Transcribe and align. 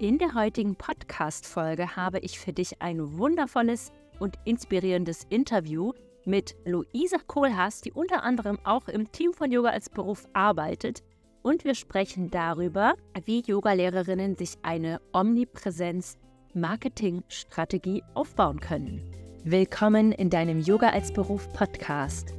In 0.00 0.18
der 0.18 0.34
heutigen 0.34 0.76
Podcast-Folge 0.76 1.96
habe 1.96 2.20
ich 2.20 2.38
für 2.38 2.52
dich 2.52 2.80
ein 2.80 3.18
wundervolles 3.18 3.90
und 4.20 4.36
inspirierendes 4.44 5.26
Interview 5.28 5.92
mit 6.24 6.54
Luisa 6.64 7.16
Kohlhaas, 7.26 7.80
die 7.80 7.90
unter 7.90 8.22
anderem 8.22 8.60
auch 8.62 8.86
im 8.86 9.10
Team 9.10 9.32
von 9.32 9.50
Yoga 9.50 9.70
als 9.70 9.90
Beruf 9.90 10.28
arbeitet. 10.34 11.02
Und 11.42 11.64
wir 11.64 11.74
sprechen 11.74 12.30
darüber, 12.30 12.94
wie 13.24 13.42
Yogalehrerinnen 13.44 14.36
sich 14.36 14.52
eine 14.62 15.00
Omnipräsenz-Marketing-Strategie 15.12 18.04
aufbauen 18.14 18.60
können. 18.60 19.02
Willkommen 19.42 20.12
in 20.12 20.30
deinem 20.30 20.60
Yoga 20.60 20.90
als 20.90 21.12
Beruf 21.12 21.52
Podcast. 21.54 22.34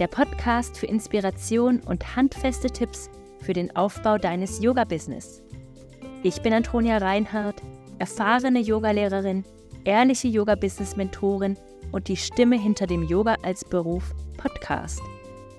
Der 0.00 0.08
Podcast 0.08 0.76
für 0.76 0.86
Inspiration 0.86 1.78
und 1.78 2.16
handfeste 2.16 2.72
Tipps 2.72 3.08
für 3.38 3.52
den 3.52 3.76
Aufbau 3.76 4.18
deines 4.18 4.60
Yoga-Business. 4.60 5.43
Ich 6.26 6.40
bin 6.40 6.54
Antonia 6.54 6.96
Reinhardt, 6.96 7.60
erfahrene 7.98 8.58
Yogalehrerin, 8.58 9.44
ehrliche 9.84 10.26
Yoga-Business-Mentorin 10.26 11.58
und 11.92 12.08
die 12.08 12.16
Stimme 12.16 12.58
hinter 12.58 12.86
dem 12.86 13.02
Yoga 13.02 13.36
als 13.42 13.62
Beruf 13.62 14.14
Podcast. 14.38 15.02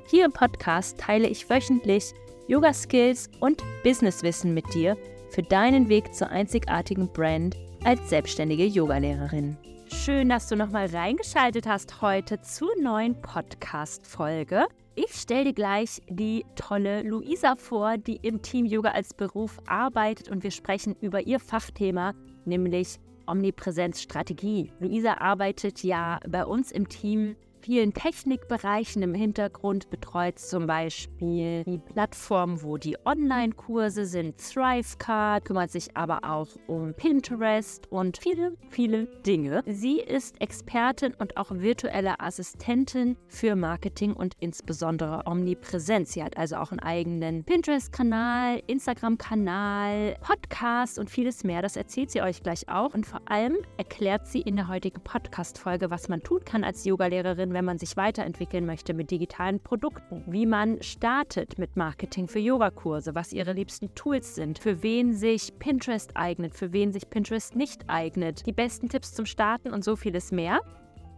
Hier 0.08 0.26
im 0.26 0.32
Podcast 0.32 1.00
teile 1.00 1.28
ich 1.28 1.48
wöchentlich 1.52 2.16
Yoga-Skills 2.48 3.30
und 3.42 3.64
Businesswissen 3.84 4.56
mit 4.56 4.66
dir 4.74 4.98
für 5.30 5.44
deinen 5.44 5.88
Weg 5.88 6.16
zur 6.16 6.30
einzigartigen 6.30 7.14
Brand 7.14 7.56
als 7.84 8.10
selbstständige 8.10 8.66
Yogalehrerin. 8.66 9.58
Schön, 9.94 10.30
dass 10.30 10.48
du 10.48 10.56
nochmal 10.56 10.88
reingeschaltet 10.88 11.68
hast 11.68 12.02
heute 12.02 12.42
zur 12.42 12.72
neuen 12.82 13.22
Podcast-Folge. 13.22 14.66
Ich 14.98 15.14
stelle 15.14 15.44
dir 15.44 15.54
gleich 15.54 16.02
die 16.08 16.46
tolle 16.56 17.04
Luisa 17.04 17.58
vor, 17.58 17.98
die 17.98 18.16
im 18.22 18.42
Team 18.42 18.66
Yoga 18.66 18.92
als 18.92 19.14
Beruf 19.14 19.60
arbeitet 19.68 20.30
und 20.30 20.42
wir 20.42 20.52
sprechen 20.52 20.96
über 21.02 21.28
ihr 21.28 21.42
Fachthema, 21.42 22.14
nämlich 22.46 22.98
Omnipräsenzstrategie. 23.28 24.72
Luisa 24.80 25.16
arbeitet 25.16 25.84
ja 25.84 26.22
bei 26.30 26.46
uns 26.46 26.72
im 26.72 26.88
Team 26.88 27.36
vielen 27.66 27.94
Technikbereichen 27.94 29.02
im 29.02 29.16
Hintergrund 29.16 29.90
betreut 29.90 30.38
zum 30.38 30.68
Beispiel 30.68 31.64
die 31.64 31.80
Plattform, 31.80 32.62
wo 32.62 32.78
die 32.78 32.96
Online-Kurse 33.06 34.06
sind, 34.06 34.38
Thrivecard, 34.38 35.46
kümmert 35.46 35.72
sich 35.72 35.98
aber 35.98 36.20
auch 36.24 36.48
um 36.68 36.94
Pinterest 36.94 37.92
und 37.92 38.20
viele, 38.20 38.56
viele 38.70 39.08
Dinge. 39.26 39.64
Sie 39.66 40.00
ist 40.00 40.40
Expertin 40.40 41.16
und 41.16 41.38
auch 41.38 41.50
virtuelle 41.50 42.20
Assistentin 42.20 43.18
für 43.30 43.56
Marketing 43.56 44.14
und 44.14 44.36
insbesondere 44.40 45.24
Omnipräsenz. 45.26 46.14
Sie 46.14 46.24
hat 46.24 46.38
also 46.38 46.58
auch 46.58 46.70
einen 46.70 46.82
eigenen 46.82 47.46
Pinterest-Kanal, 47.46 48.62
Instagram-Kanal, 48.68 50.18
Podcast 50.22 51.00
und 51.00 51.10
vieles 51.10 51.44
mehr. 51.44 51.64
Das 51.64 51.78
erzählt 51.78 52.12
sie 52.12 52.22
euch 52.22 52.44
gleich 52.44 52.70
auch. 52.70 52.94
Und 52.94 53.08
vor 53.08 53.22
allem 53.26 53.58
erklärt 53.78 54.28
sie 54.28 54.42
in 54.42 54.56
der 54.56 54.68
heutigen 54.68 55.02
Podcast-Folge, 55.02 55.90
was 55.90 56.10
man 56.10 56.22
tun 56.22 56.42
kann 56.46 56.64
als 56.64 56.86
Yogalehrerin, 56.86 57.55
wenn 57.56 57.66
man 57.66 57.80
sich 57.80 57.98
weiterentwickeln 57.98 58.68
möchte 58.68 58.94
mit 58.94 59.10
digitalen 59.10 59.60
Produkten, 59.60 60.24
wie 60.28 60.46
man 60.46 60.80
startet 60.84 61.58
mit 61.58 61.76
Marketing 61.76 62.28
für 62.28 62.40
Yogakurse, 62.40 63.16
was 63.16 63.34
ihre 63.34 63.54
liebsten 63.54 63.96
Tools 63.96 64.36
sind, 64.36 64.60
für 64.60 64.84
wen 64.84 65.14
sich 65.14 65.58
Pinterest 65.58 66.16
eignet, 66.16 66.54
für 66.54 66.72
wen 66.74 66.92
sich 66.92 67.10
Pinterest 67.10 67.56
nicht 67.56 67.90
eignet, 67.90 68.46
die 68.46 68.52
besten 68.52 68.90
Tipps 68.90 69.14
zum 69.14 69.26
Starten 69.26 69.74
und 69.74 69.84
so 69.84 69.96
vieles 69.96 70.32
mehr. 70.32 70.60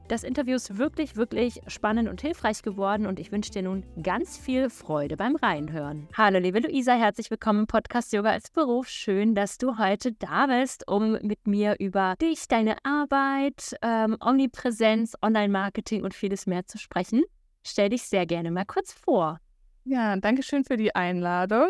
Das 0.08 0.24
Interview 0.24 0.56
ist 0.56 0.78
wirklich, 0.78 1.18
wirklich 1.18 1.60
spannend 1.68 2.08
und 2.08 2.22
hilfreich 2.22 2.62
geworden 2.62 3.08
und 3.08 3.20
ich 3.20 3.34
wünsche 3.34 3.52
dir 3.52 3.62
nun 3.62 3.84
ganz 4.02 4.38
viel 4.38 4.70
Freude 4.70 5.18
beim 5.18 5.36
Reinhören. 5.36 6.08
Hallo, 6.16 6.40
liebe 6.40 6.62
Luisa, 6.62 6.94
herzlich 6.94 7.30
willkommen 7.30 7.62
im 7.62 7.68
Podcast 7.68 8.14
Yoga 8.14 8.30
als 8.30 8.50
Beruf. 8.50 8.88
Schön, 8.88 9.36
dass 9.36 9.58
du 9.58 9.78
heute 9.78 10.14
da 10.14 10.48
bist, 10.48 10.88
um 10.88 11.18
mit 11.24 11.46
mir 11.46 11.76
über 11.80 12.16
dich, 12.22 12.48
deine 12.48 12.78
Arbeit, 12.86 13.76
ähm, 13.82 14.16
Omnipräsenz, 14.22 15.14
Online-Marketing 15.22 16.06
und 16.06 16.14
vieles 16.14 16.48
mehr 16.48 16.66
zu 16.66 16.78
sprechen. 16.78 17.24
Stell 17.66 17.90
dich 17.90 18.04
sehr 18.04 18.26
gerne 18.26 18.50
mal 18.50 18.66
kurz 18.66 18.94
vor. 18.94 19.42
Ja, 19.84 20.16
danke 20.16 20.42
schön 20.42 20.64
für 20.64 20.78
die 20.78 20.96
Einladung. 20.96 21.68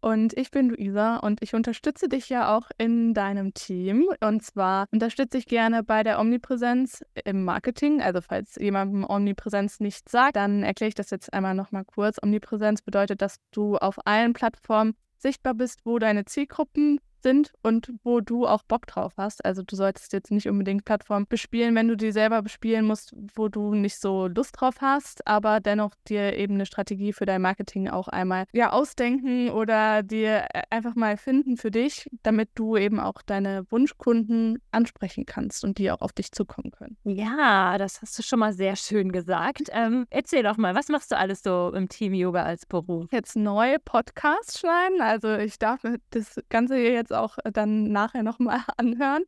Und 0.00 0.36
ich 0.36 0.50
bin 0.50 0.70
Luisa 0.70 1.16
und 1.16 1.42
ich 1.42 1.54
unterstütze 1.54 2.08
dich 2.08 2.28
ja 2.28 2.56
auch 2.56 2.70
in 2.78 3.14
deinem 3.14 3.52
Team. 3.54 4.08
Und 4.20 4.42
zwar 4.42 4.86
unterstütze 4.92 5.38
ich 5.38 5.46
gerne 5.46 5.82
bei 5.82 6.02
der 6.02 6.20
Omnipräsenz 6.20 7.04
im 7.24 7.44
Marketing. 7.44 8.00
Also 8.00 8.20
falls 8.20 8.56
jemandem 8.56 9.04
Omnipräsenz 9.08 9.80
nicht 9.80 10.08
sagt, 10.08 10.36
dann 10.36 10.62
erkläre 10.62 10.88
ich 10.88 10.94
das 10.94 11.10
jetzt 11.10 11.32
einmal 11.32 11.54
nochmal 11.54 11.84
kurz. 11.84 12.18
Omnipräsenz 12.22 12.82
bedeutet, 12.82 13.22
dass 13.22 13.36
du 13.50 13.76
auf 13.76 13.98
allen 14.06 14.34
Plattformen 14.34 14.94
sichtbar 15.18 15.54
bist, 15.54 15.80
wo 15.84 15.98
deine 15.98 16.24
Zielgruppen 16.24 17.00
sind 17.22 17.52
und 17.62 17.92
wo 18.02 18.20
du 18.20 18.46
auch 18.46 18.62
Bock 18.62 18.86
drauf 18.86 19.12
hast. 19.16 19.44
Also 19.44 19.62
du 19.62 19.76
solltest 19.76 20.12
jetzt 20.12 20.30
nicht 20.30 20.48
unbedingt 20.48 20.84
Plattformen 20.84 21.26
bespielen, 21.28 21.74
wenn 21.74 21.88
du 21.88 21.96
die 21.96 22.12
selber 22.12 22.42
bespielen 22.42 22.84
musst, 22.84 23.14
wo 23.34 23.48
du 23.48 23.74
nicht 23.74 23.98
so 23.98 24.26
Lust 24.26 24.60
drauf 24.60 24.76
hast, 24.80 25.26
aber 25.26 25.60
dennoch 25.60 25.92
dir 26.08 26.36
eben 26.36 26.54
eine 26.54 26.66
Strategie 26.66 27.12
für 27.12 27.26
dein 27.26 27.42
Marketing 27.42 27.88
auch 27.88 28.08
einmal 28.08 28.46
ja 28.52 28.72
ausdenken 28.72 29.50
oder 29.50 30.02
dir 30.02 30.46
äh, 30.52 30.62
einfach 30.70 30.94
mal 30.94 31.16
finden 31.16 31.56
für 31.56 31.70
dich, 31.70 32.08
damit 32.22 32.50
du 32.54 32.76
eben 32.76 33.00
auch 33.00 33.22
deine 33.22 33.64
Wunschkunden 33.70 34.60
ansprechen 34.70 35.26
kannst 35.26 35.64
und 35.64 35.78
die 35.78 35.90
auch 35.90 36.00
auf 36.00 36.12
dich 36.12 36.32
zukommen 36.32 36.70
können. 36.70 36.96
Ja, 37.04 37.78
das 37.78 38.02
hast 38.02 38.18
du 38.18 38.22
schon 38.22 38.38
mal 38.38 38.52
sehr 38.52 38.76
schön 38.76 39.12
gesagt. 39.12 39.68
Ähm, 39.72 40.06
erzähl 40.10 40.42
doch 40.42 40.56
mal, 40.56 40.74
was 40.74 40.88
machst 40.88 41.10
du 41.10 41.16
alles 41.16 41.42
so 41.42 41.72
im 41.74 41.88
Team 41.88 42.14
Yoga 42.14 42.42
als 42.42 42.66
Beruf? 42.66 43.06
Jetzt 43.12 43.36
neue 43.36 43.78
Podcasts 43.78 44.60
schneiden. 44.60 45.00
Also 45.00 45.34
ich 45.36 45.58
darf 45.58 45.82
das 46.10 46.40
Ganze 46.48 46.76
hier 46.76 46.92
jetzt 47.08 47.12
auch 47.16 47.38
äh, 47.44 47.52
dann 47.52 47.90
nachher 47.90 48.22
nochmal 48.22 48.60
anhören. 48.76 49.24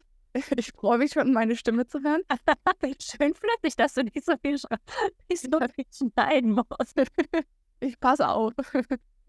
Ich 0.56 0.72
freue 0.72 0.98
mich 0.98 1.12
schon, 1.12 1.32
meine 1.32 1.56
Stimme 1.56 1.86
zu 1.88 2.00
hören. 2.02 2.22
Schön 3.00 3.34
flüssig, 3.34 3.76
dass 3.76 3.94
du 3.94 4.04
nicht 4.04 4.24
so 4.24 4.34
viel, 4.40 4.54
nicht 5.28 5.42
so 5.42 5.58
viel 5.74 5.86
schneiden 5.92 6.52
musst. 6.52 7.02
Ich 7.80 7.98
passe 7.98 8.28
auf 8.28 8.52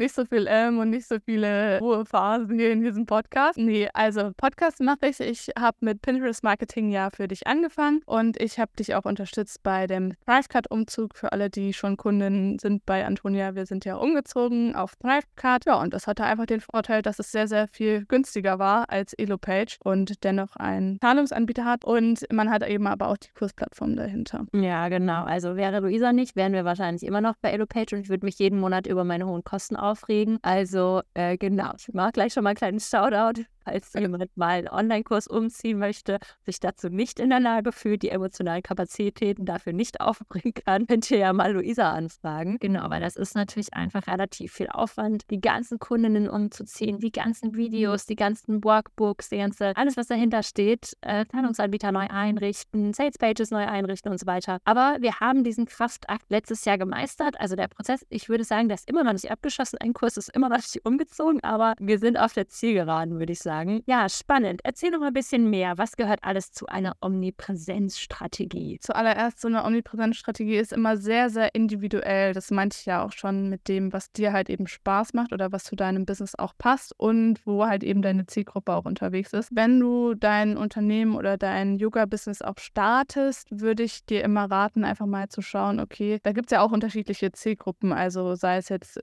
nicht 0.01 0.15
so 0.15 0.25
viel 0.25 0.47
M 0.47 0.79
und 0.79 0.89
nicht 0.89 1.07
so 1.07 1.17
viele 1.23 1.79
Ruhephasen 1.79 2.57
hier 2.57 2.71
in 2.71 2.81
diesem 2.81 3.05
Podcast. 3.05 3.57
Nee, 3.57 3.87
also 3.93 4.31
Podcast 4.35 4.81
mache 4.81 5.07
ich. 5.07 5.19
Ich 5.19 5.49
habe 5.57 5.77
mit 5.81 6.01
Pinterest 6.01 6.43
Marketing 6.43 6.89
ja 6.89 7.11
für 7.11 7.27
dich 7.27 7.45
angefangen 7.45 8.01
und 8.07 8.41
ich 8.41 8.59
habe 8.59 8.71
dich 8.79 8.95
auch 8.95 9.05
unterstützt 9.05 9.61
bei 9.61 9.85
dem 9.85 10.13
Thrivecard-Umzug 10.25 11.15
für 11.15 11.31
alle, 11.31 11.51
die 11.51 11.73
schon 11.73 11.97
Kunden 11.97 12.57
sind 12.57 12.83
bei 12.87 13.05
Antonia. 13.05 13.53
Wir 13.53 13.67
sind 13.67 13.85
ja 13.85 13.95
umgezogen 13.95 14.75
auf 14.75 14.95
Thrivecard. 14.95 15.65
Ja, 15.65 15.79
und 15.79 15.93
das 15.93 16.07
hatte 16.07 16.23
einfach 16.23 16.47
den 16.47 16.61
Vorteil, 16.61 17.03
dass 17.03 17.19
es 17.19 17.31
sehr, 17.31 17.47
sehr 17.47 17.67
viel 17.67 18.05
günstiger 18.05 18.57
war 18.57 18.89
als 18.89 19.13
EloPage 19.13 19.77
und 19.83 20.23
dennoch 20.23 20.55
einen 20.55 20.99
Zahlungsanbieter 20.99 21.63
hat 21.63 21.85
und 21.85 22.25
man 22.33 22.49
hat 22.49 22.67
eben 22.67 22.87
aber 22.87 23.09
auch 23.09 23.17
die 23.17 23.29
Kursplattform 23.37 23.95
dahinter. 23.95 24.47
Ja, 24.53 24.89
genau. 24.89 25.25
Also 25.25 25.55
wäre 25.55 25.79
Luisa 25.79 26.11
nicht, 26.11 26.35
wären 26.35 26.53
wir 26.53 26.65
wahrscheinlich 26.65 27.03
immer 27.03 27.21
noch 27.21 27.35
bei 27.39 27.51
EloPage 27.51 27.93
und 27.93 28.01
ich 28.01 28.09
würde 28.09 28.25
mich 28.25 28.39
jeden 28.39 28.59
Monat 28.59 28.87
über 28.87 29.03
meine 29.03 29.27
hohen 29.27 29.43
Kosten 29.43 29.75
auf 29.75 29.90
aufregen. 29.91 30.39
Also 30.41 31.01
äh, 31.13 31.37
genau, 31.37 31.73
ich 31.77 31.93
mache 31.93 32.11
gleich 32.13 32.33
schon 32.33 32.43
mal 32.43 32.51
einen 32.51 32.57
kleinen 32.57 32.79
Shoutout 32.79 33.43
falls 33.63 33.93
jemand 33.93 34.35
mal 34.37 34.49
einen 34.49 34.67
Online-Kurs 34.67 35.27
umziehen 35.27 35.79
möchte, 35.79 36.19
sich 36.45 36.59
dazu 36.59 36.89
nicht 36.89 37.19
in 37.19 37.29
der 37.29 37.39
Lage 37.39 37.71
fühlt, 37.71 38.03
die 38.03 38.09
emotionalen 38.09 38.63
Kapazitäten 38.63 39.45
dafür 39.45 39.73
nicht 39.73 40.01
aufbringen 40.01 40.53
kann, 40.65 40.87
könnt 40.87 41.09
ihr 41.11 41.19
ja 41.19 41.33
mal 41.33 41.53
Luisa 41.53 41.91
anfragen. 41.91 42.57
Genau, 42.59 42.89
weil 42.89 43.01
das 43.01 43.15
ist 43.15 43.35
natürlich 43.35 43.73
einfach 43.73 44.07
relativ 44.07 44.53
viel 44.53 44.69
Aufwand, 44.69 45.29
die 45.29 45.41
ganzen 45.41 45.79
Kundinnen 45.79 46.29
umzuziehen, 46.29 46.99
die 46.99 47.11
ganzen 47.11 47.55
Videos, 47.55 48.05
die 48.05 48.15
ganzen 48.15 48.63
Workbooks, 48.63 49.29
die 49.29 49.37
ganze, 49.37 49.75
alles, 49.75 49.97
was 49.97 50.07
dahinter 50.07 50.43
steht, 50.43 50.97
äh, 51.01 51.25
neu 51.33 52.07
einrichten, 52.07 52.93
Sales 52.93 53.17
Pages 53.17 53.51
neu 53.51 53.65
einrichten 53.65 54.11
und 54.11 54.19
so 54.19 54.25
weiter. 54.25 54.59
Aber 54.63 54.97
wir 54.99 55.19
haben 55.19 55.43
diesen 55.43 55.65
Kraftakt 55.65 56.29
letztes 56.29 56.63
Jahr 56.65 56.77
gemeistert. 56.77 57.39
Also 57.39 57.55
der 57.55 57.67
Prozess, 57.67 58.05
ich 58.09 58.29
würde 58.29 58.43
sagen, 58.43 58.69
der 58.69 58.75
ist 58.75 58.89
immer 58.89 59.03
noch 59.03 59.13
nicht 59.13 59.29
abgeschlossen. 59.29 59.77
Ein 59.79 59.93
Kurs 59.93 60.17
ist 60.17 60.29
immer 60.29 60.49
noch 60.49 60.57
nicht 60.57 60.85
umgezogen, 60.85 61.43
aber 61.43 61.73
wir 61.79 61.99
sind 61.99 62.17
auf 62.17 62.33
der 62.33 62.47
Zielgeraden, 62.47 63.19
würde 63.19 63.33
ich 63.33 63.39
sagen 63.39 63.50
sagen. 63.51 63.83
Ja, 63.85 64.07
spannend. 64.07 64.61
Erzähl 64.63 64.91
noch 64.91 64.99
mal 64.99 65.07
ein 65.07 65.13
bisschen 65.13 65.49
mehr. 65.49 65.77
Was 65.77 65.97
gehört 65.97 66.23
alles 66.23 66.53
zu 66.53 66.67
einer 66.67 66.95
Omnipräsenzstrategie? 67.01 68.79
Zuallererst, 68.79 69.41
so 69.41 69.49
eine 69.49 69.65
Omnipräsenzstrategie 69.65 70.55
ist 70.55 70.71
immer 70.71 70.95
sehr, 70.95 71.29
sehr 71.29 71.53
individuell. 71.53 72.33
Das 72.33 72.49
meinte 72.49 72.77
ich 72.79 72.85
ja 72.85 73.03
auch 73.03 73.11
schon 73.11 73.49
mit 73.49 73.67
dem, 73.67 73.91
was 73.91 74.09
dir 74.13 74.31
halt 74.31 74.49
eben 74.49 74.67
Spaß 74.67 75.13
macht 75.13 75.33
oder 75.33 75.51
was 75.51 75.65
zu 75.65 75.75
deinem 75.75 76.05
Business 76.05 76.35
auch 76.35 76.53
passt 76.57 76.93
und 76.97 77.45
wo 77.45 77.65
halt 77.65 77.83
eben 77.83 78.01
deine 78.01 78.25
Zielgruppe 78.25 78.73
auch 78.73 78.85
unterwegs 78.85 79.33
ist. 79.33 79.49
Wenn 79.53 79.77
du 79.81 80.13
dein 80.13 80.55
Unternehmen 80.55 81.15
oder 81.15 81.37
dein 81.37 81.75
Yoga-Business 81.75 82.41
auch 82.41 82.57
startest, 82.57 83.47
würde 83.51 83.83
ich 83.83 84.05
dir 84.05 84.23
immer 84.23 84.45
raten, 84.49 84.85
einfach 84.85 85.07
mal 85.07 85.27
zu 85.27 85.41
schauen, 85.41 85.81
okay, 85.81 86.19
da 86.23 86.31
gibt 86.31 86.49
es 86.49 86.55
ja 86.55 86.61
auch 86.61 86.71
unterschiedliche 86.71 87.33
Zielgruppen. 87.33 87.91
Also 87.91 88.35
sei 88.35 88.55
es 88.57 88.69
jetzt 88.69 89.01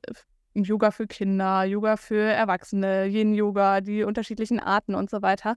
Yoga 0.64 0.90
für 0.90 1.06
Kinder, 1.06 1.64
Yoga 1.64 1.96
für 1.96 2.20
Erwachsene, 2.20 3.06
Yin-Yoga, 3.06 3.80
die 3.80 4.04
unterschiedlichen 4.04 4.60
Arten 4.60 4.94
und 4.94 5.10
so 5.10 5.22
weiter. 5.22 5.56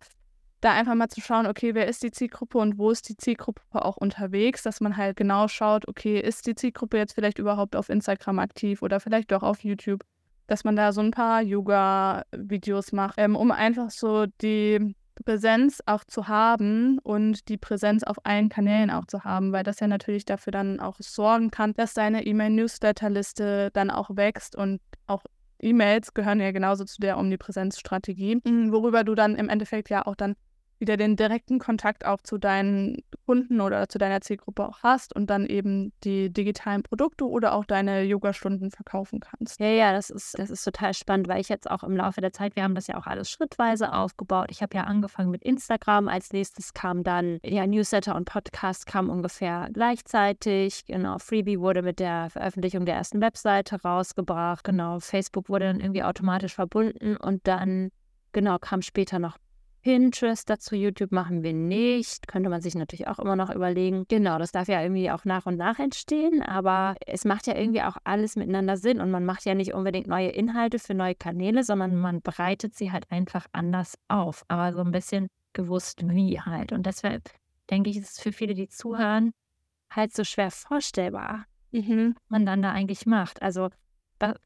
Da 0.62 0.74
einfach 0.74 0.95
mal 0.95 1.09
zu 1.09 1.21
schauen, 1.21 1.48
okay, 1.48 1.74
wer 1.74 1.88
ist 1.88 2.03
die 2.03 2.12
Zielgruppe 2.12 2.59
und 2.59 2.77
wo 2.77 2.92
ist 2.92 3.09
die 3.09 3.18
Zielgruppe 3.18 3.62
auch 3.71 3.98
unterwegs, 3.98 4.62
dass 4.63 4.80
man 4.80 4.95
halt 4.98 5.18
genau 5.18 5.48
schaut, 5.48 5.88
okay, 5.88 6.19
ist 6.19 6.45
die 6.45 6.56
Zielgruppe 6.56 6.98
jetzt 6.98 7.13
vielleicht 7.13 7.39
überhaupt 7.39 7.75
auf 7.75 7.89
Instagram 7.89 8.39
aktiv 8.39 8.81
oder 8.81 9.00
vielleicht 9.00 9.31
doch 9.31 9.44
auf 9.44 9.63
YouTube? 9.63 10.03
dass 10.51 10.65
man 10.65 10.75
da 10.75 10.92
so 10.92 11.00
ein 11.00 11.12
paar 11.12 11.42
Yoga-Videos 11.42 12.92
macht, 12.92 13.15
ähm, 13.18 13.38
um 13.38 13.51
einfach 13.51 13.89
so 13.89 14.25
die 14.42 14.95
Präsenz 15.21 15.81
auch 15.85 16.03
zu 16.03 16.27
haben 16.27 17.00
und 17.00 17.50
die 17.50 17.57
Präsenz 17.57 18.03
auf 18.03 18.18
allen 18.25 18.50
Kanälen 18.50 18.89
auch 18.89 19.06
zu 19.06 19.23
haben, 19.23 19.51
weil 19.51 19.63
das 19.63 19.79
ja 19.79 19.88
natürlich 19.88 20.25
dafür 20.25 20.51
dann 20.51 20.79
auch 20.79 20.97
sorgen 21.00 21.51
kann, 21.51 21.73
dass 21.73 21.94
deine 21.94 22.25
E-Mail-Newsletter-Liste 22.25 23.71
dann 23.73 23.89
auch 23.89 24.09
wächst 24.15 24.56
und 24.56 24.81
auch 25.07 25.23
E-Mails 25.62 26.13
gehören 26.13 26.39
ja 26.39 26.51
genauso 26.51 26.85
zu 26.85 27.00
der 27.00 27.18
Omnipräsenzstrategie, 27.18 28.41
worüber 28.71 29.03
du 29.03 29.15
dann 29.15 29.35
im 29.35 29.50
Endeffekt 29.50 29.89
ja 29.89 30.06
auch 30.06 30.15
dann 30.15 30.35
wieder 30.81 30.97
den 30.97 31.15
direkten 31.15 31.59
Kontakt 31.59 32.05
auch 32.05 32.21
zu 32.21 32.37
deinen 32.37 33.03
Kunden 33.25 33.61
oder 33.61 33.87
zu 33.87 33.97
deiner 33.97 34.19
Zielgruppe 34.21 34.67
auch 34.67 34.79
hast 34.83 35.15
und 35.15 35.29
dann 35.29 35.45
eben 35.45 35.93
die 36.03 36.31
digitalen 36.31 36.83
Produkte 36.83 37.25
oder 37.25 37.53
auch 37.53 37.63
deine 37.63 38.03
Yoga-Stunden 38.03 38.71
verkaufen 38.71 39.19
kannst. 39.21 39.59
Ja, 39.59 39.67
ja, 39.67 39.93
das 39.93 40.09
ist, 40.09 40.37
das 40.37 40.49
ist 40.49 40.63
total 40.63 40.93
spannend, 40.93 41.27
weil 41.27 41.39
ich 41.39 41.47
jetzt 41.47 41.69
auch 41.69 41.83
im 41.83 41.95
Laufe 41.95 42.19
der 42.19 42.33
Zeit, 42.33 42.55
wir 42.55 42.63
haben 42.63 42.75
das 42.75 42.87
ja 42.87 42.97
auch 42.97 43.05
alles 43.05 43.29
schrittweise 43.29 43.93
aufgebaut. 43.93 44.47
Ich 44.49 44.61
habe 44.61 44.75
ja 44.75 44.83
angefangen 44.83 45.31
mit 45.31 45.43
Instagram, 45.43 46.07
als 46.07 46.33
nächstes 46.33 46.73
kam 46.73 47.03
dann, 47.03 47.39
ja, 47.45 47.65
Newsletter 47.65 48.15
und 48.15 48.25
Podcast 48.25 48.85
kam 48.85 49.09
ungefähr 49.09 49.69
gleichzeitig. 49.71 50.85
Genau, 50.85 51.19
Freebie 51.19 51.59
wurde 51.59 51.83
mit 51.83 51.99
der 51.99 52.29
Veröffentlichung 52.31 52.85
der 52.85 52.95
ersten 52.95 53.21
Webseite 53.21 53.81
rausgebracht. 53.81 54.63
Genau, 54.63 54.99
Facebook 54.99 55.47
wurde 55.47 55.65
dann 55.65 55.79
irgendwie 55.79 56.03
automatisch 56.03 56.55
verbunden 56.55 57.15
und 57.17 57.47
dann, 57.47 57.91
genau, 58.31 58.57
kam 58.57 58.81
später 58.81 59.19
noch 59.19 59.37
Pinterest 59.81 60.49
dazu, 60.49 60.75
YouTube 60.75 61.11
machen 61.11 61.43
wir 61.43 61.53
nicht. 61.53 62.27
Könnte 62.27 62.49
man 62.49 62.61
sich 62.61 62.75
natürlich 62.75 63.07
auch 63.07 63.19
immer 63.19 63.35
noch 63.35 63.49
überlegen. 63.49 64.05
Genau, 64.07 64.37
das 64.37 64.51
darf 64.51 64.67
ja 64.67 64.81
irgendwie 64.81 65.11
auch 65.11 65.25
nach 65.25 65.45
und 65.45 65.57
nach 65.57 65.79
entstehen, 65.79 66.41
aber 66.41 66.95
es 67.05 67.25
macht 67.25 67.47
ja 67.47 67.55
irgendwie 67.55 67.81
auch 67.81 67.97
alles 68.03 68.35
miteinander 68.35 68.77
Sinn 68.77 69.01
und 69.01 69.11
man 69.11 69.25
macht 69.25 69.45
ja 69.45 69.55
nicht 69.55 69.73
unbedingt 69.73 70.07
neue 70.07 70.29
Inhalte 70.29 70.79
für 70.79 70.93
neue 70.93 71.15
Kanäle, 71.15 71.63
sondern 71.63 71.95
man 71.95 72.21
bereitet 72.21 72.75
sie 72.75 72.91
halt 72.91 73.09
einfach 73.11 73.47
anders 73.51 73.95
auf, 74.07 74.43
aber 74.47 74.73
so 74.73 74.81
ein 74.81 74.91
bisschen 74.91 75.27
gewusst 75.53 76.07
wie 76.07 76.39
halt. 76.39 76.71
Und 76.71 76.85
deshalb 76.85 77.29
denke 77.69 77.89
ich, 77.89 77.97
ist 77.97 78.17
es 78.17 78.19
für 78.19 78.31
viele, 78.31 78.53
die 78.53 78.67
zuhören, 78.67 79.31
halt 79.89 80.13
so 80.13 80.23
schwer 80.23 80.51
vorstellbar, 80.51 81.45
mhm. 81.71 82.13
was 82.15 82.29
man 82.29 82.45
dann 82.45 82.61
da 82.61 82.71
eigentlich 82.71 83.05
macht. 83.05 83.41
Also 83.41 83.69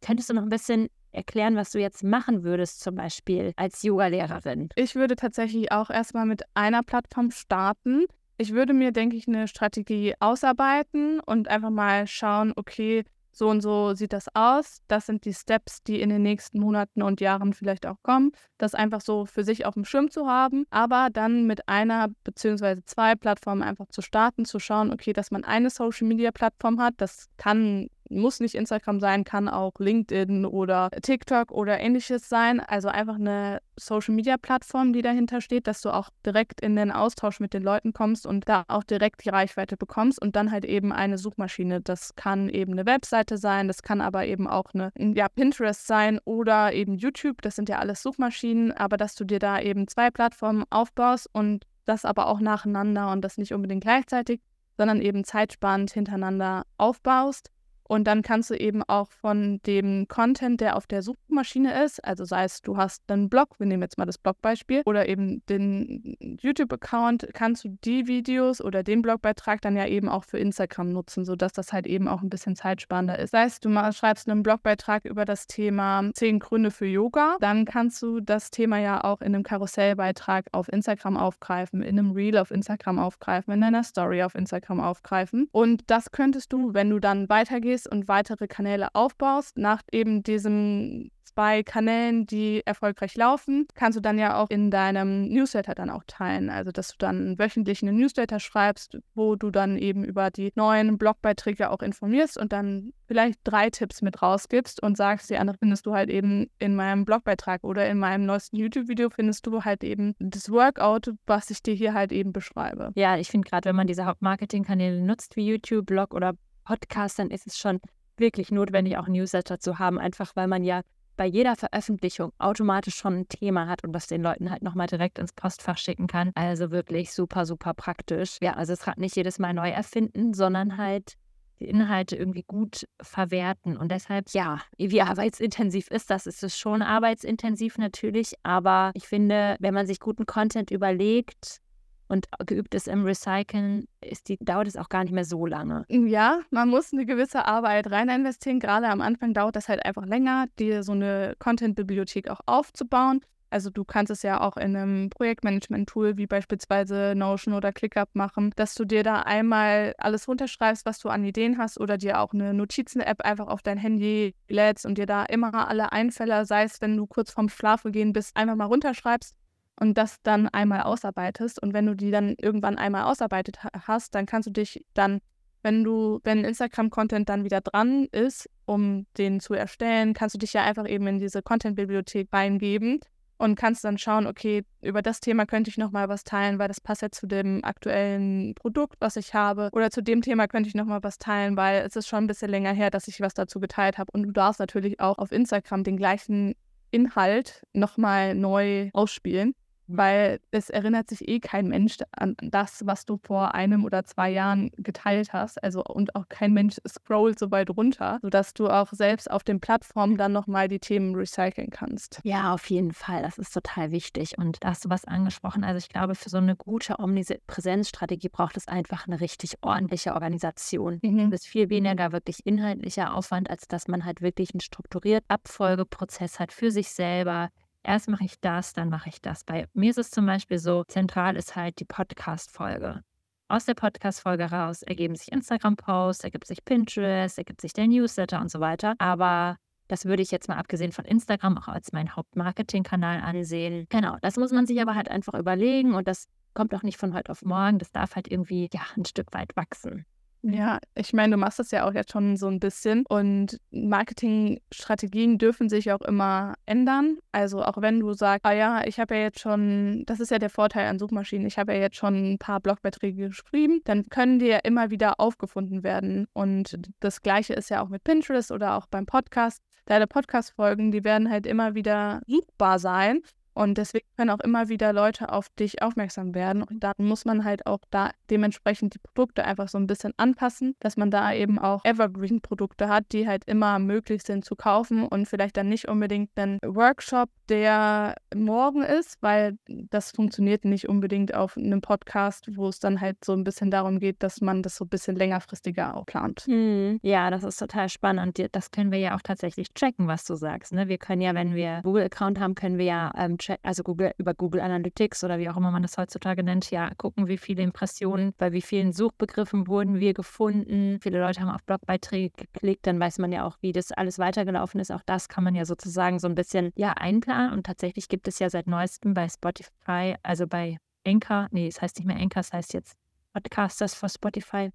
könntest 0.01 0.29
du 0.29 0.33
noch 0.33 0.43
ein 0.43 0.49
bisschen 0.49 0.87
erklären, 1.15 1.55
was 1.55 1.71
du 1.71 1.79
jetzt 1.79 2.03
machen 2.03 2.43
würdest, 2.43 2.81
zum 2.81 2.95
Beispiel 2.95 3.53
als 3.55 3.81
Yoga-Lehrerin? 3.83 4.69
Ich 4.75 4.95
würde 4.95 5.15
tatsächlich 5.15 5.71
auch 5.71 5.89
erstmal 5.89 6.25
mit 6.25 6.43
einer 6.53 6.83
Plattform 6.83 7.31
starten. 7.31 8.05
Ich 8.37 8.53
würde 8.53 8.73
mir, 8.73 8.91
denke 8.91 9.15
ich, 9.15 9.27
eine 9.27 9.47
Strategie 9.47 10.13
ausarbeiten 10.19 11.19
und 11.21 11.47
einfach 11.47 11.69
mal 11.69 12.05
schauen, 12.05 12.53
okay, 12.55 13.03
so 13.37 13.49
und 13.49 13.59
so 13.59 13.93
sieht 13.93 14.13
das 14.13 14.27
aus. 14.33 14.77
Das 14.87 15.05
sind 15.05 15.25
die 15.25 15.33
Steps, 15.33 15.83
die 15.83 15.99
in 15.99 16.09
den 16.09 16.21
nächsten 16.21 16.57
Monaten 16.59 17.01
und 17.01 17.19
Jahren 17.19 17.53
vielleicht 17.53 17.85
auch 17.85 18.01
kommen. 18.01 18.31
Das 18.57 18.73
einfach 18.73 19.01
so 19.01 19.25
für 19.25 19.43
sich 19.43 19.65
auf 19.65 19.73
dem 19.73 19.83
Schirm 19.83 20.09
zu 20.09 20.25
haben, 20.27 20.65
aber 20.69 21.09
dann 21.11 21.45
mit 21.45 21.67
einer 21.67 22.07
beziehungsweise 22.23 22.85
zwei 22.85 23.15
Plattformen 23.15 23.61
einfach 23.61 23.87
zu 23.89 24.01
starten, 24.01 24.45
zu 24.45 24.59
schauen, 24.59 24.93
okay, 24.93 25.11
dass 25.11 25.31
man 25.31 25.43
eine 25.43 25.69
Social 25.69 26.07
Media 26.07 26.31
Plattform 26.31 26.79
hat. 26.79 26.93
Das 26.97 27.27
kann 27.35 27.89
muss 28.09 28.39
nicht 28.39 28.55
Instagram 28.55 28.99
sein, 28.99 29.23
kann 29.23 29.47
auch 29.47 29.73
LinkedIn 29.79 30.45
oder 30.45 30.89
TikTok 31.01 31.51
oder 31.51 31.79
ähnliches 31.79 32.29
sein. 32.29 32.59
Also 32.59 32.87
einfach 32.87 33.15
eine 33.15 33.61
Social-Media-Plattform, 33.77 34.93
die 34.93 35.01
dahinter 35.01 35.41
steht, 35.41 35.67
dass 35.67 35.81
du 35.81 35.89
auch 35.89 36.09
direkt 36.25 36.61
in 36.61 36.75
den 36.75 36.91
Austausch 36.91 37.39
mit 37.39 37.53
den 37.53 37.63
Leuten 37.63 37.93
kommst 37.93 38.25
und 38.25 38.47
da 38.47 38.63
auch 38.67 38.83
direkt 38.83 39.25
die 39.25 39.29
Reichweite 39.29 39.77
bekommst 39.77 40.21
und 40.21 40.35
dann 40.35 40.51
halt 40.51 40.65
eben 40.65 40.91
eine 40.91 41.17
Suchmaschine. 41.17 41.81
Das 41.81 42.15
kann 42.15 42.49
eben 42.49 42.73
eine 42.73 42.85
Webseite 42.85 43.37
sein, 43.37 43.67
das 43.67 43.81
kann 43.81 44.01
aber 44.01 44.25
eben 44.25 44.47
auch 44.47 44.73
eine 44.73 44.91
ja, 45.15 45.27
Pinterest 45.27 45.87
sein 45.87 46.19
oder 46.25 46.73
eben 46.73 46.95
YouTube. 46.95 47.41
Das 47.41 47.55
sind 47.55 47.69
ja 47.69 47.79
alles 47.79 48.01
Suchmaschinen, 48.01 48.71
aber 48.71 48.97
dass 48.97 49.15
du 49.15 49.25
dir 49.25 49.39
da 49.39 49.59
eben 49.59 49.87
zwei 49.87 50.11
Plattformen 50.11 50.63
aufbaust 50.69 51.29
und 51.33 51.65
das 51.85 52.05
aber 52.05 52.27
auch 52.27 52.39
nacheinander 52.39 53.11
und 53.11 53.21
das 53.21 53.37
nicht 53.37 53.53
unbedingt 53.53 53.83
gleichzeitig, 53.83 54.41
sondern 54.77 55.01
eben 55.01 55.23
zeitsparend 55.23 55.91
hintereinander 55.91 56.65
aufbaust 56.77 57.51
und 57.87 58.05
dann 58.05 58.21
kannst 58.21 58.49
du 58.49 58.55
eben 58.55 58.83
auch 58.83 59.09
von 59.11 59.59
dem 59.65 60.07
Content, 60.07 60.61
der 60.61 60.75
auf 60.75 60.87
der 60.87 61.01
Suchmaschine 61.01 61.83
ist, 61.83 62.03
also 62.03 62.25
sei 62.25 62.45
es, 62.45 62.61
du 62.61 62.77
hast 62.77 63.03
einen 63.11 63.29
Blog, 63.29 63.59
wir 63.59 63.67
nehmen 63.67 63.83
jetzt 63.83 63.97
mal 63.97 64.05
das 64.05 64.17
Blogbeispiel, 64.17 64.81
oder 64.85 65.07
eben 65.07 65.45
den 65.47 66.17
YouTube-Account, 66.41 67.29
kannst 67.33 67.63
du 67.63 67.77
die 67.83 68.07
Videos 68.07 68.61
oder 68.61 68.83
den 68.83 69.01
Blogbeitrag 69.01 69.61
dann 69.61 69.75
ja 69.75 69.85
eben 69.85 70.09
auch 70.09 70.23
für 70.23 70.39
Instagram 70.39 70.91
nutzen, 70.91 71.25
sodass 71.25 71.53
das 71.53 71.73
halt 71.73 71.87
eben 71.87 72.07
auch 72.07 72.21
ein 72.21 72.29
bisschen 72.29 72.55
zeitsparender 72.55 73.19
ist. 73.19 73.31
Sei 73.31 73.43
es, 73.43 73.59
du 73.59 73.69
mal 73.69 73.93
schreibst 73.93 74.27
einen 74.29 74.43
Blogbeitrag 74.43 75.05
über 75.05 75.25
das 75.25 75.47
Thema 75.47 76.09
10 76.13 76.39
Gründe 76.39 76.71
für 76.71 76.87
Yoga, 76.87 77.37
dann 77.39 77.65
kannst 77.65 78.01
du 78.01 78.19
das 78.19 78.49
Thema 78.51 78.79
ja 78.79 79.03
auch 79.03 79.21
in 79.21 79.35
einem 79.35 79.43
Karussellbeitrag 79.43 80.47
auf 80.51 80.71
Instagram 80.71 81.17
aufgreifen, 81.17 81.83
in 81.83 81.99
einem 81.99 82.11
Reel 82.11 82.37
auf 82.37 82.51
Instagram 82.51 82.99
aufgreifen, 82.99 83.53
in 83.53 83.61
deiner 83.61 83.83
Story 83.83 84.23
auf 84.23 84.35
Instagram 84.35 84.79
aufgreifen. 84.79 85.47
Und 85.51 85.83
das 85.87 86.11
könntest 86.11 86.51
du, 86.51 86.73
wenn 86.73 86.89
du 86.89 86.99
dann 86.99 87.29
weitergehst, 87.29 87.74
gehst 87.75 87.91
und 87.91 88.07
weitere 88.07 88.47
Kanäle 88.47 88.87
aufbaust, 88.93 89.57
nach 89.57 89.81
eben 89.91 90.23
diesen 90.23 91.11
zwei 91.35 91.63
Kanälen, 91.63 92.25
die 92.25 92.61
erfolgreich 92.65 93.15
laufen, 93.15 93.67
kannst 93.73 93.97
du 93.97 94.01
dann 94.01 94.17
ja 94.17 94.41
auch 94.41 94.49
in 94.49 94.71
deinem 94.71 95.27
Newsletter 95.27 95.75
dann 95.75 95.89
auch 95.89 96.03
teilen. 96.07 96.49
Also, 96.49 96.71
dass 96.71 96.89
du 96.89 96.95
dann 96.97 97.37
wöchentlich 97.37 97.81
einen 97.81 97.97
Newsletter 97.97 98.39
schreibst, 98.39 98.97
wo 99.15 99.35
du 99.35 99.51
dann 99.51 99.77
eben 99.77 100.05
über 100.05 100.31
die 100.31 100.51
neuen 100.55 100.97
Blogbeiträge 100.97 101.69
auch 101.71 101.81
informierst 101.81 102.37
und 102.37 102.53
dann 102.53 102.93
vielleicht 103.07 103.39
drei 103.43 103.69
Tipps 103.69 104.01
mit 104.01 104.21
rausgibst 104.21 104.81
und 104.81 104.95
sagst, 104.95 105.29
die 105.29 105.37
andere 105.37 105.57
findest 105.57 105.85
du 105.85 105.93
halt 105.93 106.09
eben 106.09 106.47
in 106.59 106.75
meinem 106.75 107.05
Blogbeitrag 107.05 107.63
oder 107.63 107.87
in 107.87 107.99
meinem 107.99 108.25
neuesten 108.25 108.55
YouTube-Video 108.55 109.09
findest 109.09 109.45
du 109.45 109.63
halt 109.63 109.83
eben 109.83 110.15
das 110.19 110.49
Workout, 110.49 111.13
was 111.25 111.49
ich 111.49 111.61
dir 111.61 111.73
hier 111.73 111.93
halt 111.93 112.11
eben 112.11 112.31
beschreibe. 112.31 112.91
Ja, 112.95 113.17
ich 113.17 113.29
finde 113.29 113.49
gerade, 113.49 113.69
wenn 113.69 113.75
man 113.75 113.87
diese 113.87 114.05
Hauptmarketing-Kanäle 114.05 115.01
nutzt, 115.01 115.35
wie 115.35 115.47
YouTube, 115.47 115.85
Blog 115.85 116.13
oder 116.13 116.33
Podcast, 116.65 117.19
dann 117.19 117.31
ist 117.31 117.47
es 117.47 117.57
schon 117.57 117.79
wirklich 118.17 118.51
notwendig, 118.51 118.97
auch 118.97 119.07
Newsletter 119.07 119.59
zu 119.59 119.79
haben, 119.79 119.99
einfach 119.99 120.35
weil 120.35 120.47
man 120.47 120.63
ja 120.63 120.81
bei 121.17 121.25
jeder 121.25 121.55
Veröffentlichung 121.55 122.33
automatisch 122.39 122.95
schon 122.95 123.19
ein 123.19 123.27
Thema 123.29 123.67
hat 123.67 123.83
und 123.83 123.93
das 123.93 124.07
den 124.07 124.21
Leuten 124.21 124.51
halt 124.51 124.63
nochmal 124.63 124.87
direkt 124.87 125.17
ins 125.17 125.33
Postfach 125.33 125.77
schicken 125.77 126.07
kann. 126.07 126.31
Also 126.35 126.71
wirklich 126.71 127.13
super, 127.13 127.45
super 127.45 127.73
praktisch. 127.73 128.37
Ja, 128.41 128.53
also 128.53 128.73
es 128.73 128.85
hat 128.85 128.97
nicht 128.97 129.15
jedes 129.15 129.39
Mal 129.39 129.53
neu 129.53 129.69
erfinden, 129.69 130.33
sondern 130.33 130.77
halt 130.77 131.13
die 131.59 131.69
Inhalte 131.69 132.17
irgendwie 132.17 132.43
gut 132.43 132.85
verwerten. 133.01 133.77
Und 133.77 133.89
deshalb, 133.89 134.29
ja, 134.31 134.59
wie 134.77 135.01
arbeitsintensiv 135.01 135.87
ist 135.87 136.09
das? 136.09 136.27
Ist 136.27 136.43
es 136.43 136.57
schon 136.57 136.81
arbeitsintensiv 136.81 137.77
natürlich, 137.77 138.33
aber 138.43 138.91
ich 138.93 139.07
finde, 139.07 139.55
wenn 139.59 139.73
man 139.73 139.87
sich 139.87 139.99
guten 140.01 140.25
Content 140.25 140.69
überlegt, 140.69 141.61
und 142.07 142.27
geübt 142.45 142.75
ist 142.75 142.87
im 142.87 143.03
Recyceln, 143.03 143.87
ist 144.01 144.29
die, 144.29 144.37
dauert 144.39 144.67
es 144.67 144.77
auch 144.77 144.89
gar 144.89 145.03
nicht 145.03 145.13
mehr 145.13 145.25
so 145.25 145.45
lange. 145.45 145.85
Ja, 145.89 146.39
man 146.51 146.69
muss 146.69 146.93
eine 146.93 147.05
gewisse 147.05 147.45
Arbeit 147.45 147.89
rein 147.91 148.09
investieren. 148.09 148.59
Gerade 148.59 148.87
am 148.87 149.01
Anfang 149.01 149.33
dauert 149.33 149.55
das 149.55 149.69
halt 149.69 149.85
einfach 149.85 150.05
länger, 150.05 150.45
dir 150.59 150.83
so 150.83 150.91
eine 150.91 151.35
Content-Bibliothek 151.39 152.29
auch 152.29 152.41
aufzubauen. 152.45 153.21
Also 153.49 153.69
du 153.69 153.85
kannst 153.85 154.11
es 154.11 154.21
ja 154.21 154.41
auch 154.41 154.57
in 154.57 154.75
einem 154.75 155.09
Projektmanagement-Tool 155.09 156.17
wie 156.17 156.27
beispielsweise 156.27 157.13
Notion 157.15 157.53
oder 157.53 157.71
ClickUp 157.71 158.09
machen, 158.13 158.51
dass 158.55 158.75
du 158.75 158.85
dir 158.85 159.03
da 159.03 159.21
einmal 159.21 159.93
alles 159.97 160.27
runterschreibst, 160.27 160.85
was 160.85 160.99
du 160.99 161.09
an 161.09 161.23
Ideen 161.23 161.57
hast 161.57 161.79
oder 161.79 161.97
dir 161.97 162.19
auch 162.19 162.33
eine 162.33 162.53
Notizen-App 162.53 163.21
einfach 163.21 163.47
auf 163.47 163.61
dein 163.61 163.77
Handy 163.77 164.35
lädst 164.49 164.85
und 164.85 164.97
dir 164.97 165.05
da 165.05 165.23
immer 165.23 165.69
alle 165.69 165.91
Einfälle, 165.91 166.45
sei 166.45 166.63
es, 166.63 166.81
wenn 166.81 166.97
du 166.97 167.07
kurz 167.07 167.31
vorm 167.31 167.47
Schlafengehen 167.47 168.13
bist, 168.13 168.35
einfach 168.35 168.55
mal 168.55 168.65
runterschreibst 168.65 169.35
und 169.79 169.97
das 169.97 170.21
dann 170.23 170.47
einmal 170.47 170.81
ausarbeitest. 170.81 171.61
Und 171.61 171.73
wenn 171.73 171.85
du 171.85 171.95
die 171.95 172.11
dann 172.11 172.35
irgendwann 172.39 172.77
einmal 172.77 173.03
ausarbeitet 173.03 173.59
hast, 173.87 174.15
dann 174.15 174.25
kannst 174.25 174.47
du 174.47 174.51
dich 174.51 174.85
dann, 174.93 175.19
wenn 175.63 175.83
du, 175.83 176.19
wenn 176.23 176.43
Instagram-Content 176.43 177.27
dann 177.27 177.43
wieder 177.43 177.61
dran 177.61 178.07
ist, 178.11 178.49
um 178.65 179.05
den 179.17 179.39
zu 179.39 179.53
erstellen, 179.53 180.13
kannst 180.13 180.35
du 180.35 180.39
dich 180.39 180.53
ja 180.53 180.63
einfach 180.63 180.87
eben 180.87 181.07
in 181.07 181.19
diese 181.19 181.41
Content-Bibliothek 181.41 182.29
reingeben 182.31 182.99
und 183.37 183.55
kannst 183.55 183.83
dann 183.83 183.97
schauen, 183.97 184.27
okay, 184.27 184.63
über 184.81 185.01
das 185.01 185.19
Thema 185.19 185.45
könnte 185.45 185.69
ich 185.69 185.77
nochmal 185.77 186.07
was 186.07 186.23
teilen, 186.23 186.57
weil 186.57 186.67
das 186.67 186.79
passt 186.79 187.01
ja 187.01 187.11
zu 187.11 187.27
dem 187.27 187.63
aktuellen 187.63 188.55
Produkt, 188.55 188.95
was 188.99 189.17
ich 189.17 189.33
habe. 189.33 189.69
Oder 189.73 189.91
zu 189.91 190.01
dem 190.01 190.21
Thema 190.21 190.47
könnte 190.47 190.69
ich 190.69 190.75
nochmal 190.75 191.03
was 191.03 191.17
teilen, 191.17 191.57
weil 191.57 191.81
es 191.81 191.95
ist 191.95 192.07
schon 192.07 192.23
ein 192.23 192.27
bisschen 192.27 192.49
länger 192.49 192.71
her, 192.71 192.89
dass 192.89 193.07
ich 193.07 193.19
was 193.19 193.33
dazu 193.33 193.59
geteilt 193.59 193.97
habe. 193.97 194.11
Und 194.13 194.23
du 194.23 194.31
darfst 194.31 194.59
natürlich 194.59 194.99
auch 194.99 195.17
auf 195.17 195.31
Instagram 195.31 195.83
den 195.83 195.97
gleichen 195.97 196.55
Inhalt 196.91 197.63
nochmal 197.73 198.35
neu 198.35 198.89
ausspielen. 198.93 199.53
Weil 199.87 200.39
es 200.51 200.69
erinnert 200.69 201.09
sich 201.09 201.27
eh 201.27 201.39
kein 201.39 201.67
Mensch 201.67 201.97
an 202.11 202.35
das, 202.41 202.85
was 202.85 203.05
du 203.05 203.17
vor 203.17 203.53
einem 203.53 203.85
oder 203.85 204.03
zwei 204.03 204.29
Jahren 204.29 204.71
geteilt 204.77 205.33
hast. 205.33 205.63
Also 205.63 205.83
und 205.83 206.15
auch 206.15 206.27
kein 206.29 206.53
Mensch 206.53 206.77
scrollt 206.87 207.39
so 207.39 207.51
weit 207.51 207.69
runter, 207.69 208.19
sodass 208.21 208.53
du 208.53 208.67
auch 208.67 208.91
selbst 208.91 209.29
auf 209.29 209.43
den 209.43 209.59
Plattformen 209.59 210.17
dann 210.17 210.31
nochmal 210.31 210.67
die 210.67 210.79
Themen 210.79 211.15
recyceln 211.15 211.69
kannst. 211.69 212.19
Ja, 212.23 212.53
auf 212.53 212.69
jeden 212.69 212.93
Fall. 212.93 213.21
Das 213.21 213.37
ist 213.37 213.53
total 213.53 213.91
wichtig. 213.91 214.37
Und 214.37 214.63
da 214.63 214.69
hast 214.69 214.85
du 214.85 214.89
was 214.89 215.05
angesprochen. 215.05 215.63
Also 215.63 215.77
ich 215.77 215.89
glaube, 215.89 216.15
für 216.15 216.29
so 216.29 216.37
eine 216.37 216.55
gute 216.55 216.99
Omnipräsenzstrategie 216.99 218.29
braucht 218.29 218.57
es 218.57 218.67
einfach 218.67 219.07
eine 219.07 219.19
richtig 219.19 219.55
ordentliche 219.61 220.13
Organisation. 220.13 220.99
Mhm. 221.01 221.31
Das 221.31 221.41
ist 221.41 221.47
viel 221.47 221.69
weniger 221.69 222.11
wirklich 222.11 222.45
inhaltlicher 222.45 223.13
Aufwand, 223.13 223.49
als 223.49 223.67
dass 223.67 223.87
man 223.87 224.05
halt 224.05 224.21
wirklich 224.21 224.53
einen 224.53 224.61
strukturierten 224.61 225.29
Abfolgeprozess 225.29 226.39
hat 226.39 226.51
für 226.51 226.71
sich 226.71 226.89
selber 226.89 227.49
erst 227.85 228.09
mache 228.09 228.25
ich 228.25 228.39
das, 228.41 228.73
dann 228.73 228.89
mache 228.89 229.09
ich 229.09 229.21
das. 229.21 229.43
Bei 229.43 229.67
mir 229.73 229.91
ist 229.91 229.97
es 229.97 230.11
zum 230.11 230.25
Beispiel 230.25 230.57
so, 230.57 230.83
zentral 230.83 231.35
ist 231.35 231.55
halt 231.55 231.79
die 231.79 231.85
Podcast-Folge. 231.85 233.01
Aus 233.47 233.65
der 233.65 233.75
Podcast-Folge 233.75 234.45
raus 234.45 234.81
ergeben 234.81 235.15
sich 235.15 235.31
Instagram-Posts, 235.31 236.23
ergibt 236.23 236.47
sich 236.47 236.65
Pinterest, 236.65 237.37
ergibt 237.37 237.61
sich 237.61 237.73
der 237.73 237.87
Newsletter 237.87 238.41
und 238.41 238.49
so 238.49 238.59
weiter. 238.59 238.95
Aber 238.97 239.57
das 239.87 240.05
würde 240.05 240.23
ich 240.23 240.31
jetzt 240.31 240.49
mal 240.49 240.57
abgesehen 240.57 240.91
von 240.91 241.05
Instagram 241.05 241.57
auch 241.57 241.67
als 241.67 241.91
meinen 241.91 242.15
Hauptmarketing-Kanal 242.15 243.21
ansehen. 243.21 243.85
Genau, 243.89 244.17
das 244.21 244.37
muss 244.37 244.51
man 244.51 244.65
sich 244.65 244.81
aber 244.81 244.95
halt 244.95 245.09
einfach 245.09 245.35
überlegen 245.35 245.93
und 245.93 246.07
das 246.07 246.27
kommt 246.55 246.73
auch 246.73 246.83
nicht 246.83 246.97
von 246.97 247.13
heute 247.13 247.31
auf 247.31 247.43
morgen. 247.43 247.77
Das 247.77 247.91
darf 247.91 248.15
halt 248.15 248.31
irgendwie 248.31 248.69
ja 248.73 248.81
ein 248.95 249.05
Stück 249.05 249.33
weit 249.33 249.55
wachsen. 249.55 250.05
Ja, 250.47 250.77
ich 250.93 251.11
meine, 251.11 251.31
du 251.35 251.37
machst 251.39 251.57
das 251.57 251.71
ja 251.71 251.87
auch 251.87 251.93
jetzt 251.93 252.11
schon 252.11 252.37
so 252.37 252.47
ein 252.47 252.59
bisschen 252.59 253.03
und 253.07 253.59
Marketingstrategien 253.71 255.39
dürfen 255.39 255.69
sich 255.69 255.91
auch 255.91 256.01
immer 256.01 256.53
ändern. 256.67 257.17
Also 257.31 257.63
auch 257.63 257.81
wenn 257.81 257.99
du 257.99 258.13
sagst, 258.13 258.45
ah 258.45 258.51
ja, 258.51 258.85
ich 258.85 258.99
habe 258.99 259.15
ja 259.15 259.21
jetzt 259.21 259.39
schon, 259.39 260.03
das 260.05 260.19
ist 260.19 260.29
ja 260.29 260.37
der 260.37 260.51
Vorteil 260.51 260.87
an 260.87 260.99
Suchmaschinen, 260.99 261.47
ich 261.47 261.57
habe 261.57 261.73
ja 261.73 261.79
jetzt 261.79 261.95
schon 261.95 262.33
ein 262.33 262.37
paar 262.37 262.59
Blogbeiträge 262.59 263.29
geschrieben, 263.29 263.81
dann 263.85 264.07
können 264.09 264.37
die 264.37 264.45
ja 264.45 264.59
immer 264.59 264.91
wieder 264.91 265.19
aufgefunden 265.19 265.81
werden. 265.81 266.27
Und 266.33 266.77
das 266.99 267.23
gleiche 267.23 267.55
ist 267.55 267.71
ja 267.71 267.81
auch 267.81 267.89
mit 267.89 268.03
Pinterest 268.03 268.51
oder 268.51 268.75
auch 268.77 268.85
beim 268.85 269.07
Podcast. 269.07 269.63
Deine 269.85 270.05
Podcast-Folgen, 270.05 270.91
die 270.91 271.03
werden 271.03 271.31
halt 271.31 271.47
immer 271.47 271.73
wieder 271.73 272.21
suchbar 272.27 272.77
sein. 272.77 273.21
Und 273.55 273.77
deswegen 273.77 274.05
können 274.17 274.29
auch 274.29 274.41
immer 274.41 274.67
wieder 274.67 274.91
Leute 274.91 275.31
auf 275.31 275.47
dich 275.49 275.81
aufmerksam 275.81 276.35
werden. 276.35 276.61
Und 276.61 276.83
dann 276.83 276.93
muss 276.97 277.23
man 277.23 277.45
halt 277.45 277.65
auch 277.65 277.79
da 277.89 278.11
dementsprechend 278.29 278.93
die 278.93 278.99
Produkte 278.99 279.45
einfach 279.45 279.69
so 279.69 279.77
ein 279.77 279.87
bisschen 279.87 280.13
anpassen, 280.17 280.75
dass 280.81 280.97
man 280.97 281.09
da 281.09 281.33
eben 281.33 281.57
auch 281.57 281.83
Evergreen-Produkte 281.85 282.89
hat, 282.89 283.05
die 283.13 283.27
halt 283.27 283.45
immer 283.45 283.79
möglich 283.79 284.23
sind 284.23 284.43
zu 284.43 284.55
kaufen 284.55 285.07
und 285.07 285.27
vielleicht 285.27 285.55
dann 285.55 285.69
nicht 285.69 285.87
unbedingt 285.87 286.31
einen 286.35 286.59
Workshop, 286.63 287.29
der 287.49 288.15
morgen 288.33 288.83
ist, 288.83 289.17
weil 289.21 289.57
das 289.67 290.11
funktioniert 290.11 290.65
nicht 290.65 290.87
unbedingt 290.89 291.33
auf 291.33 291.57
einem 291.57 291.81
Podcast, 291.81 292.55
wo 292.55 292.67
es 292.67 292.79
dann 292.79 293.01
halt 293.01 293.23
so 293.23 293.33
ein 293.33 293.43
bisschen 293.43 293.71
darum 293.71 293.99
geht, 293.99 294.23
dass 294.23 294.41
man 294.41 294.61
das 294.61 294.75
so 294.75 294.85
ein 294.85 294.89
bisschen 294.89 295.15
längerfristiger 295.15 295.95
auch 295.97 296.05
plant. 296.05 296.41
Hm. 296.45 296.99
Ja, 297.01 297.29
das 297.29 297.43
ist 297.43 297.57
total 297.57 297.89
spannend 297.89 298.35
das 298.51 298.71
können 298.71 298.91
wir 298.91 298.99
ja 298.99 299.15
auch 299.15 299.21
tatsächlich 299.21 299.73
tracken, 299.73 300.07
was 300.07 300.25
du 300.25 300.35
sagst. 300.35 300.73
Ne? 300.73 300.87
Wir 300.87 300.97
können 300.97 301.21
ja, 301.21 301.33
wenn 301.33 301.55
wir 301.55 301.81
Google-Account 301.83 302.39
haben, 302.39 302.55
können 302.55 302.77
wir 302.77 302.85
ja 302.85 303.11
ähm, 303.17 303.37
also 303.63 303.83
Google, 303.83 304.11
über 304.17 304.33
Google 304.33 304.61
Analytics 304.61 305.23
oder 305.23 305.39
wie 305.39 305.49
auch 305.49 305.57
immer 305.57 305.71
man 305.71 305.81
das 305.81 305.97
heutzutage 305.97 306.43
nennt, 306.43 306.71
ja, 306.71 306.91
gucken, 306.97 307.27
wie 307.27 307.37
viele 307.37 307.63
Impressionen, 307.63 308.33
bei 308.37 308.51
wie 308.51 308.61
vielen 308.61 308.93
Suchbegriffen 308.93 309.67
wurden 309.67 309.99
wir 309.99 310.13
gefunden. 310.13 310.99
Viele 311.01 311.19
Leute 311.19 311.41
haben 311.41 311.49
auf 311.49 311.63
Blogbeiträge 311.63 312.31
geklickt, 312.35 312.87
dann 312.87 312.99
weiß 312.99 313.19
man 313.19 313.31
ja 313.31 313.45
auch, 313.45 313.57
wie 313.61 313.71
das 313.71 313.91
alles 313.91 314.19
weitergelaufen 314.19 314.79
ist. 314.79 314.91
Auch 314.91 315.03
das 315.05 315.29
kann 315.29 315.43
man 315.43 315.55
ja 315.55 315.65
sozusagen 315.65 316.19
so 316.19 316.27
ein 316.27 316.35
bisschen, 316.35 316.71
ja, 316.75 316.93
einplanen. 316.93 317.34
Und 317.53 317.65
tatsächlich 317.65 318.07
gibt 318.07 318.27
es 318.27 318.39
ja 318.39 318.49
seit 318.49 318.67
neuestem 318.67 319.13
bei 319.13 319.27
Spotify, 319.29 320.15
also 320.23 320.47
bei 320.47 320.77
Anchor, 321.05 321.47
nee, 321.51 321.67
es 321.67 321.81
heißt 321.81 321.97
nicht 321.97 322.05
mehr 322.05 322.17
Anchor, 322.17 322.41
es 322.41 322.51
heißt 322.51 322.73
jetzt 322.73 322.95
Podcasters 323.33 323.93
for 323.93 324.09
Spotify, 324.09 324.71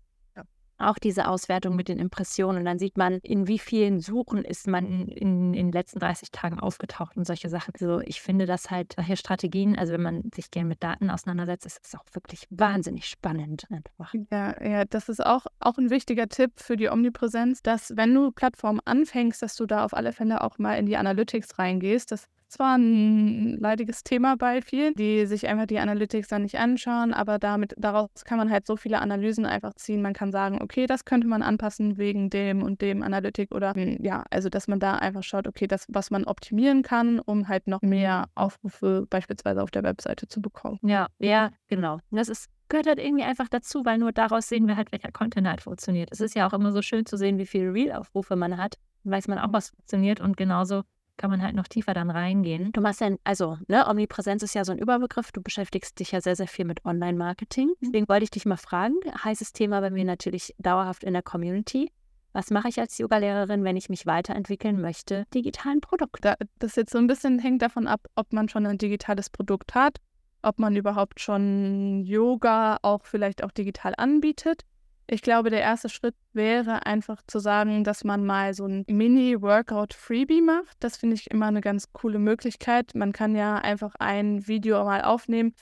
auch 0.80 0.98
diese 0.98 1.28
Auswertung 1.28 1.76
mit 1.76 1.88
den 1.88 1.98
Impressionen. 1.98 2.58
Und 2.58 2.64
dann 2.64 2.78
sieht 2.78 2.96
man, 2.96 3.18
in 3.22 3.46
wie 3.46 3.58
vielen 3.58 4.00
Suchen 4.00 4.44
ist 4.44 4.66
man 4.66 4.86
in, 4.86 5.08
in, 5.08 5.54
in 5.54 5.66
den 5.66 5.72
letzten 5.72 5.98
30 5.98 6.30
Tagen 6.30 6.58
aufgetaucht 6.58 7.16
und 7.16 7.26
solche 7.26 7.48
Sachen. 7.48 7.72
Also 7.78 8.00
ich 8.00 8.20
finde 8.20 8.46
das 8.46 8.70
halt, 8.70 8.94
solche 8.94 9.16
Strategien, 9.16 9.78
also 9.78 9.92
wenn 9.92 10.02
man 10.02 10.30
sich 10.34 10.50
gerne 10.50 10.68
mit 10.68 10.82
Daten 10.82 11.10
auseinandersetzt, 11.10 11.66
ist 11.66 11.80
es 11.84 11.94
auch 11.94 12.04
wirklich 12.12 12.46
wahnsinnig 12.50 13.06
spannend 13.06 13.66
einfach. 13.70 14.14
Ja, 14.30 14.62
ja, 14.62 14.84
das 14.84 15.08
ist 15.08 15.24
auch, 15.24 15.46
auch 15.60 15.78
ein 15.78 15.90
wichtiger 15.90 16.28
Tipp 16.28 16.52
für 16.56 16.76
die 16.76 16.88
Omnipräsenz, 16.88 17.62
dass 17.62 17.96
wenn 17.96 18.14
du 18.14 18.32
Plattformen 18.32 18.80
anfängst, 18.84 19.42
dass 19.42 19.56
du 19.56 19.66
da 19.66 19.84
auf 19.84 19.94
alle 19.94 20.12
Fälle 20.12 20.42
auch 20.42 20.58
mal 20.58 20.78
in 20.78 20.86
die 20.86 20.96
Analytics 20.96 21.58
reingehst. 21.58 22.12
Das 22.12 22.26
zwar 22.50 22.76
ein 22.76 23.58
leidiges 23.58 24.02
Thema 24.02 24.36
bei 24.36 24.60
vielen, 24.62 24.94
die 24.94 25.26
sich 25.26 25.48
einfach 25.48 25.66
die 25.66 25.78
Analytics 25.78 26.28
dann 26.28 26.42
nicht 26.42 26.58
anschauen, 26.58 27.14
aber 27.14 27.38
damit, 27.38 27.74
daraus 27.78 28.08
kann 28.24 28.38
man 28.38 28.50
halt 28.50 28.66
so 28.66 28.76
viele 28.76 29.00
Analysen 29.00 29.46
einfach 29.46 29.74
ziehen. 29.74 30.02
Man 30.02 30.12
kann 30.12 30.32
sagen, 30.32 30.60
okay, 30.60 30.86
das 30.86 31.04
könnte 31.04 31.26
man 31.26 31.42
anpassen 31.42 31.96
wegen 31.98 32.30
dem 32.30 32.62
und 32.62 32.82
dem 32.82 33.02
Analytik 33.02 33.54
oder 33.54 33.74
hm, 33.74 33.98
ja, 34.02 34.24
also 34.30 34.48
dass 34.48 34.68
man 34.68 34.80
da 34.80 34.96
einfach 34.96 35.22
schaut, 35.22 35.46
okay, 35.46 35.66
das, 35.66 35.86
was 35.88 36.10
man 36.10 36.24
optimieren 36.24 36.82
kann, 36.82 37.20
um 37.20 37.48
halt 37.48 37.66
noch 37.66 37.82
mehr 37.82 38.26
Aufrufe 38.34 39.06
beispielsweise 39.08 39.62
auf 39.62 39.70
der 39.70 39.82
Webseite 39.82 40.28
zu 40.28 40.40
bekommen. 40.42 40.78
Ja, 40.82 41.08
ja, 41.18 41.50
genau. 41.68 41.98
Das 42.10 42.28
ist 42.28 42.48
gehört 42.70 42.86
halt 42.86 42.98
irgendwie 43.00 43.24
einfach 43.24 43.48
dazu, 43.48 43.84
weil 43.84 43.98
nur 43.98 44.12
daraus 44.12 44.48
sehen 44.48 44.66
wir 44.66 44.76
halt, 44.76 44.92
welcher 44.92 45.12
Content 45.12 45.46
halt 45.46 45.60
funktioniert. 45.60 46.08
Es 46.12 46.20
ist 46.20 46.34
ja 46.34 46.46
auch 46.46 46.52
immer 46.52 46.72
so 46.72 46.82
schön 46.82 47.04
zu 47.04 47.16
sehen, 47.16 47.36
wie 47.36 47.46
viele 47.46 47.74
Real-Aufrufe 47.74 48.36
man 48.36 48.56
hat. 48.56 48.76
Dann 49.02 49.12
weiß 49.12 49.28
man 49.28 49.38
auch, 49.38 49.52
was 49.52 49.70
funktioniert 49.70 50.20
und 50.20 50.36
genauso 50.36 50.82
kann 51.20 51.30
man 51.30 51.42
halt 51.42 51.54
noch 51.54 51.68
tiefer 51.68 51.92
dann 51.92 52.08
reingehen. 52.10 52.72
Du 52.72 52.80
machst 52.80 53.02
ja, 53.02 53.14
also, 53.24 53.58
ne, 53.68 53.86
Omnipräsenz 53.86 54.42
ist 54.42 54.54
ja 54.54 54.64
so 54.64 54.72
ein 54.72 54.78
Überbegriff. 54.78 55.32
Du 55.32 55.42
beschäftigst 55.42 56.00
dich 56.00 56.12
ja 56.12 56.22
sehr, 56.22 56.34
sehr 56.34 56.48
viel 56.48 56.64
mit 56.64 56.82
Online-Marketing. 56.86 57.68
Mhm. 57.68 57.74
Deswegen 57.82 58.08
wollte 58.08 58.24
ich 58.24 58.30
dich 58.30 58.46
mal 58.46 58.56
fragen. 58.56 58.94
Heißes 59.22 59.52
Thema 59.52 59.82
bei 59.82 59.90
mir 59.90 60.06
natürlich 60.06 60.54
dauerhaft 60.56 61.04
in 61.04 61.12
der 61.12 61.22
Community. 61.22 61.92
Was 62.32 62.50
mache 62.50 62.68
ich 62.68 62.80
als 62.80 62.96
Yoga-Lehrerin, 62.96 63.64
wenn 63.64 63.76
ich 63.76 63.90
mich 63.90 64.06
weiterentwickeln 64.06 64.80
möchte? 64.80 65.26
Digitalen 65.34 65.82
Produkt. 65.82 66.24
Das 66.58 66.76
jetzt 66.76 66.92
so 66.92 66.96
ein 66.98 67.06
bisschen 67.06 67.38
hängt 67.38 67.60
davon 67.60 67.86
ab, 67.86 68.06
ob 68.14 68.32
man 68.32 68.48
schon 68.48 68.64
ein 68.64 68.78
digitales 68.78 69.28
Produkt 69.28 69.74
hat, 69.74 69.98
ob 70.40 70.58
man 70.58 70.74
überhaupt 70.74 71.20
schon 71.20 72.02
Yoga 72.06 72.78
auch 72.80 73.04
vielleicht 73.04 73.44
auch 73.44 73.50
digital 73.50 73.92
anbietet 73.98 74.64
ich 75.12 75.22
glaube, 75.22 75.50
der 75.50 75.60
erste 75.60 75.88
Schritt 75.88 76.14
wäre 76.32 76.86
einfach 76.86 77.20
zu 77.26 77.40
sagen, 77.40 77.82
dass 77.82 78.04
man 78.04 78.24
mal 78.24 78.54
so 78.54 78.66
ein 78.66 78.84
Mini-Workout-Freebie 78.86 80.40
macht. 80.40 80.76
Das 80.78 80.96
finde 80.98 81.16
ich 81.16 81.30
immer 81.30 81.46
eine 81.46 81.60
ganz 81.60 81.92
coole 81.92 82.20
Möglichkeit. 82.20 82.94
Man 82.94 83.12
kann 83.12 83.34
ja 83.34 83.56
einfach 83.56 83.94
ein 83.98 84.46
Video 84.46 84.84
mal 84.84 85.02
aufnehmen, 85.02 85.54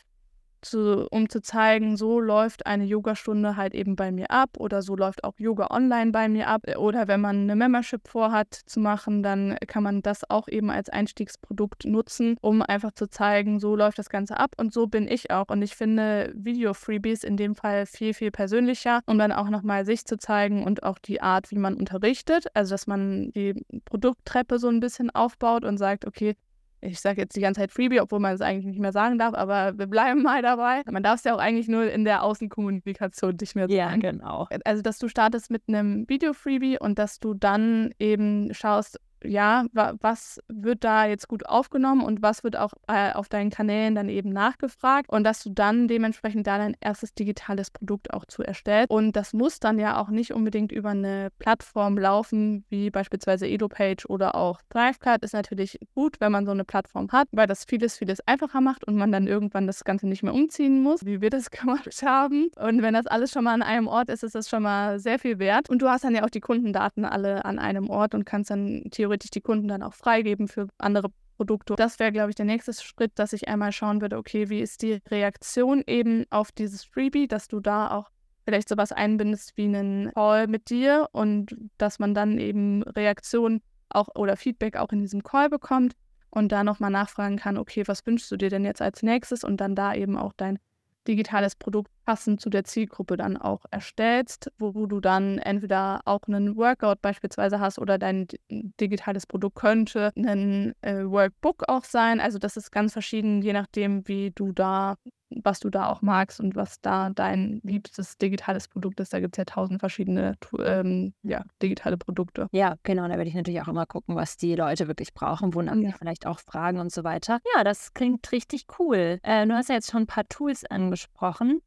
zu, 0.62 1.06
um 1.10 1.28
zu 1.28 1.40
zeigen, 1.40 1.96
so 1.96 2.20
läuft 2.20 2.66
eine 2.66 2.84
Yogastunde 2.84 3.56
halt 3.56 3.74
eben 3.74 3.96
bei 3.96 4.10
mir 4.12 4.30
ab 4.30 4.50
oder 4.58 4.82
so 4.82 4.96
läuft 4.96 5.24
auch 5.24 5.34
Yoga 5.38 5.68
online 5.70 6.12
bei 6.12 6.28
mir 6.28 6.48
ab. 6.48 6.62
Oder 6.76 7.08
wenn 7.08 7.20
man 7.20 7.42
eine 7.42 7.56
Membership 7.56 8.06
vorhat 8.08 8.54
zu 8.54 8.80
machen, 8.80 9.22
dann 9.22 9.56
kann 9.66 9.82
man 9.82 10.02
das 10.02 10.28
auch 10.28 10.48
eben 10.48 10.70
als 10.70 10.88
Einstiegsprodukt 10.88 11.84
nutzen, 11.84 12.36
um 12.40 12.62
einfach 12.62 12.92
zu 12.92 13.08
zeigen, 13.08 13.60
so 13.60 13.76
läuft 13.76 13.98
das 13.98 14.10
Ganze 14.10 14.38
ab 14.38 14.52
und 14.56 14.72
so 14.72 14.86
bin 14.86 15.08
ich 15.08 15.30
auch. 15.30 15.48
Und 15.48 15.62
ich 15.62 15.76
finde 15.76 16.32
Video-Freebies 16.34 17.24
in 17.24 17.36
dem 17.36 17.54
Fall 17.54 17.86
viel, 17.86 18.14
viel 18.14 18.30
persönlicher, 18.30 19.00
um 19.06 19.18
dann 19.18 19.32
auch 19.32 19.48
nochmal 19.48 19.84
sich 19.84 20.04
zu 20.04 20.18
zeigen 20.18 20.64
und 20.64 20.82
auch 20.82 20.98
die 20.98 21.20
Art, 21.20 21.50
wie 21.50 21.58
man 21.58 21.74
unterrichtet. 21.74 22.46
Also, 22.54 22.74
dass 22.74 22.86
man 22.86 23.30
die 23.32 23.54
Produkttreppe 23.84 24.58
so 24.58 24.68
ein 24.68 24.80
bisschen 24.80 25.10
aufbaut 25.10 25.64
und 25.64 25.78
sagt, 25.78 26.06
okay, 26.06 26.34
ich 26.80 27.00
sage 27.00 27.20
jetzt 27.20 27.36
die 27.36 27.40
ganze 27.40 27.60
Zeit 27.60 27.72
Freebie, 27.72 28.00
obwohl 28.00 28.20
man 28.20 28.34
es 28.34 28.40
eigentlich 28.40 28.66
nicht 28.66 28.80
mehr 28.80 28.92
sagen 28.92 29.18
darf, 29.18 29.34
aber 29.34 29.76
wir 29.78 29.86
bleiben 29.86 30.22
mal 30.22 30.42
dabei. 30.42 30.82
Man 30.90 31.02
darf 31.02 31.16
es 31.16 31.24
ja 31.24 31.34
auch 31.34 31.38
eigentlich 31.38 31.68
nur 31.68 31.90
in 31.90 32.04
der 32.04 32.22
Außenkommunikation 32.22 33.36
nicht 33.40 33.56
mehr 33.56 33.68
sagen. 33.68 33.76
Ja, 33.76 33.96
genau. 33.96 34.48
Also, 34.64 34.82
dass 34.82 34.98
du 34.98 35.08
startest 35.08 35.50
mit 35.50 35.62
einem 35.68 36.08
Video-Freebie 36.08 36.78
und 36.78 36.98
dass 36.98 37.18
du 37.18 37.34
dann 37.34 37.92
eben 37.98 38.52
schaust, 38.54 39.00
ja, 39.24 39.64
wa 39.72 39.94
was 40.00 40.40
wird 40.48 40.84
da 40.84 41.06
jetzt 41.06 41.28
gut 41.28 41.46
aufgenommen 41.46 42.02
und 42.02 42.22
was 42.22 42.44
wird 42.44 42.56
auch 42.56 42.72
äh, 42.86 43.12
auf 43.12 43.28
deinen 43.28 43.50
Kanälen 43.50 43.94
dann 43.94 44.08
eben 44.08 44.30
nachgefragt 44.30 45.08
und 45.10 45.24
dass 45.24 45.42
du 45.42 45.50
dann 45.50 45.88
dementsprechend 45.88 46.46
da 46.46 46.58
dein 46.58 46.76
erstes 46.80 47.14
digitales 47.14 47.70
Produkt 47.70 48.12
auch 48.12 48.24
zu 48.24 48.42
erstellst. 48.42 48.90
Und 48.90 49.16
das 49.16 49.32
muss 49.32 49.60
dann 49.60 49.78
ja 49.78 50.00
auch 50.00 50.08
nicht 50.08 50.32
unbedingt 50.32 50.72
über 50.72 50.90
eine 50.90 51.30
Plattform 51.38 51.98
laufen, 51.98 52.64
wie 52.68 52.90
beispielsweise 52.90 53.46
EdoPage 53.46 54.06
oder 54.08 54.34
auch 54.34 54.60
Thrivecard. 54.70 55.22
Ist 55.22 55.34
natürlich 55.34 55.78
gut, 55.94 56.20
wenn 56.20 56.32
man 56.32 56.46
so 56.46 56.52
eine 56.52 56.64
Plattform 56.64 57.10
hat, 57.12 57.28
weil 57.32 57.46
das 57.46 57.64
vieles, 57.64 57.98
vieles 57.98 58.20
einfacher 58.26 58.60
macht 58.60 58.86
und 58.86 58.96
man 58.96 59.12
dann 59.12 59.26
irgendwann 59.26 59.66
das 59.66 59.84
Ganze 59.84 60.06
nicht 60.06 60.22
mehr 60.22 60.34
umziehen 60.34 60.82
muss, 60.82 61.04
wie 61.04 61.20
wir 61.20 61.30
das 61.30 61.50
gemacht 61.50 62.02
haben. 62.04 62.48
Und 62.56 62.82
wenn 62.82 62.94
das 62.94 63.06
alles 63.06 63.32
schon 63.32 63.44
mal 63.44 63.54
an 63.54 63.62
einem 63.62 63.88
Ort 63.88 64.08
ist, 64.08 64.22
ist 64.22 64.34
das 64.34 64.48
schon 64.48 64.62
mal 64.62 64.98
sehr 64.98 65.18
viel 65.18 65.38
wert. 65.38 65.68
Und 65.68 65.82
du 65.82 65.88
hast 65.88 66.04
dann 66.04 66.14
ja 66.14 66.24
auch 66.24 66.30
die 66.30 66.40
Kundendaten 66.40 67.04
alle 67.04 67.44
an 67.44 67.58
einem 67.58 67.90
Ort 67.90 68.14
und 68.14 68.24
kannst 68.24 68.50
dann 68.50 68.84
theoretisch 68.90 69.07
theoretisch 69.08 69.30
die 69.30 69.40
Kunden 69.40 69.68
dann 69.68 69.82
auch 69.82 69.94
freigeben 69.94 70.48
für 70.48 70.68
andere 70.78 71.10
Produkte. 71.36 71.76
Das 71.76 71.98
wäre, 71.98 72.12
glaube 72.12 72.30
ich, 72.30 72.36
der 72.36 72.44
nächste 72.44 72.72
Schritt, 72.74 73.12
dass 73.18 73.32
ich 73.32 73.48
einmal 73.48 73.72
schauen 73.72 74.00
würde, 74.00 74.18
okay, 74.18 74.50
wie 74.50 74.60
ist 74.60 74.82
die 74.82 75.00
Reaktion 75.10 75.82
eben 75.86 76.26
auf 76.30 76.52
dieses 76.52 76.84
Freebie, 76.84 77.28
dass 77.28 77.48
du 77.48 77.60
da 77.60 77.90
auch 77.90 78.10
vielleicht 78.44 78.68
sowas 78.68 78.92
einbindest 78.92 79.56
wie 79.56 79.64
einen 79.64 80.12
Call 80.12 80.46
mit 80.46 80.70
dir 80.70 81.08
und 81.12 81.56
dass 81.78 81.98
man 81.98 82.14
dann 82.14 82.38
eben 82.38 82.82
Reaktion 82.82 83.62
auch 83.88 84.08
oder 84.14 84.36
Feedback 84.36 84.76
auch 84.76 84.90
in 84.90 85.00
diesem 85.00 85.22
Call 85.22 85.48
bekommt. 85.48 85.94
und 86.30 86.52
da 86.52 86.62
nochmal 86.62 86.90
nachfragen 86.90 87.38
kann, 87.38 87.56
okay, 87.56 87.84
was 87.86 88.04
wünschst 88.04 88.30
du 88.30 88.36
dir 88.36 88.50
denn 88.50 88.66
jetzt 88.66 88.82
als 88.82 89.02
nächstes 89.02 89.44
und 89.44 89.62
dann 89.62 89.74
da 89.74 89.94
eben 89.94 90.18
auch 90.18 90.34
dein 90.36 90.58
digitales 91.06 91.56
Produkt 91.56 91.90
passend 92.08 92.40
zu 92.40 92.48
der 92.48 92.64
Zielgruppe 92.64 93.18
dann 93.18 93.36
auch 93.36 93.66
erstellst, 93.70 94.50
wo 94.58 94.86
du 94.86 94.98
dann 94.98 95.36
entweder 95.36 96.00
auch 96.06 96.22
einen 96.26 96.56
Workout 96.56 97.02
beispielsweise 97.02 97.60
hast 97.60 97.78
oder 97.78 97.98
dein 97.98 98.28
digitales 98.48 99.26
Produkt 99.26 99.56
könnte 99.56 100.10
ein 100.16 100.72
äh, 100.80 101.04
Workbook 101.04 101.64
auch 101.68 101.84
sein. 101.84 102.18
Also 102.18 102.38
das 102.38 102.56
ist 102.56 102.72
ganz 102.72 102.94
verschieden, 102.94 103.42
je 103.42 103.52
nachdem, 103.52 104.08
wie 104.08 104.30
du 104.30 104.52
da 104.52 104.96
was 105.30 105.60
du 105.60 105.68
da 105.68 105.88
auch 105.90 106.00
magst 106.00 106.40
und 106.40 106.56
was 106.56 106.80
da 106.80 107.10
dein 107.10 107.60
liebstes 107.62 108.16
digitales 108.16 108.66
Produkt 108.66 108.98
ist. 109.00 109.12
Da 109.12 109.20
gibt 109.20 109.36
es 109.36 109.38
ja 109.38 109.44
tausend 109.44 109.78
verschiedene 109.78 110.36
ähm, 110.58 111.12
ja, 111.22 111.44
digitale 111.60 111.98
Produkte. 111.98 112.48
Ja, 112.52 112.76
genau. 112.82 113.02
Da 113.02 113.18
werde 113.18 113.28
ich 113.28 113.34
natürlich 113.34 113.60
auch 113.60 113.68
immer 113.68 113.84
gucken, 113.84 114.16
was 114.16 114.38
die 114.38 114.54
Leute 114.54 114.88
wirklich 114.88 115.12
brauchen, 115.12 115.52
wonach 115.52 115.76
ja. 115.76 115.92
vielleicht 115.98 116.26
auch 116.26 116.40
fragen 116.40 116.80
und 116.80 116.90
so 116.90 117.04
weiter. 117.04 117.40
Ja, 117.54 117.62
das 117.62 117.92
klingt 117.92 118.32
richtig 118.32 118.64
cool. 118.78 119.18
Äh, 119.22 119.46
du 119.46 119.54
hast 119.54 119.68
ja 119.68 119.74
jetzt 119.74 119.90
schon 119.90 120.04
ein 120.04 120.06
paar 120.06 120.26
Tools 120.28 120.64
angesprochen. 120.64 121.60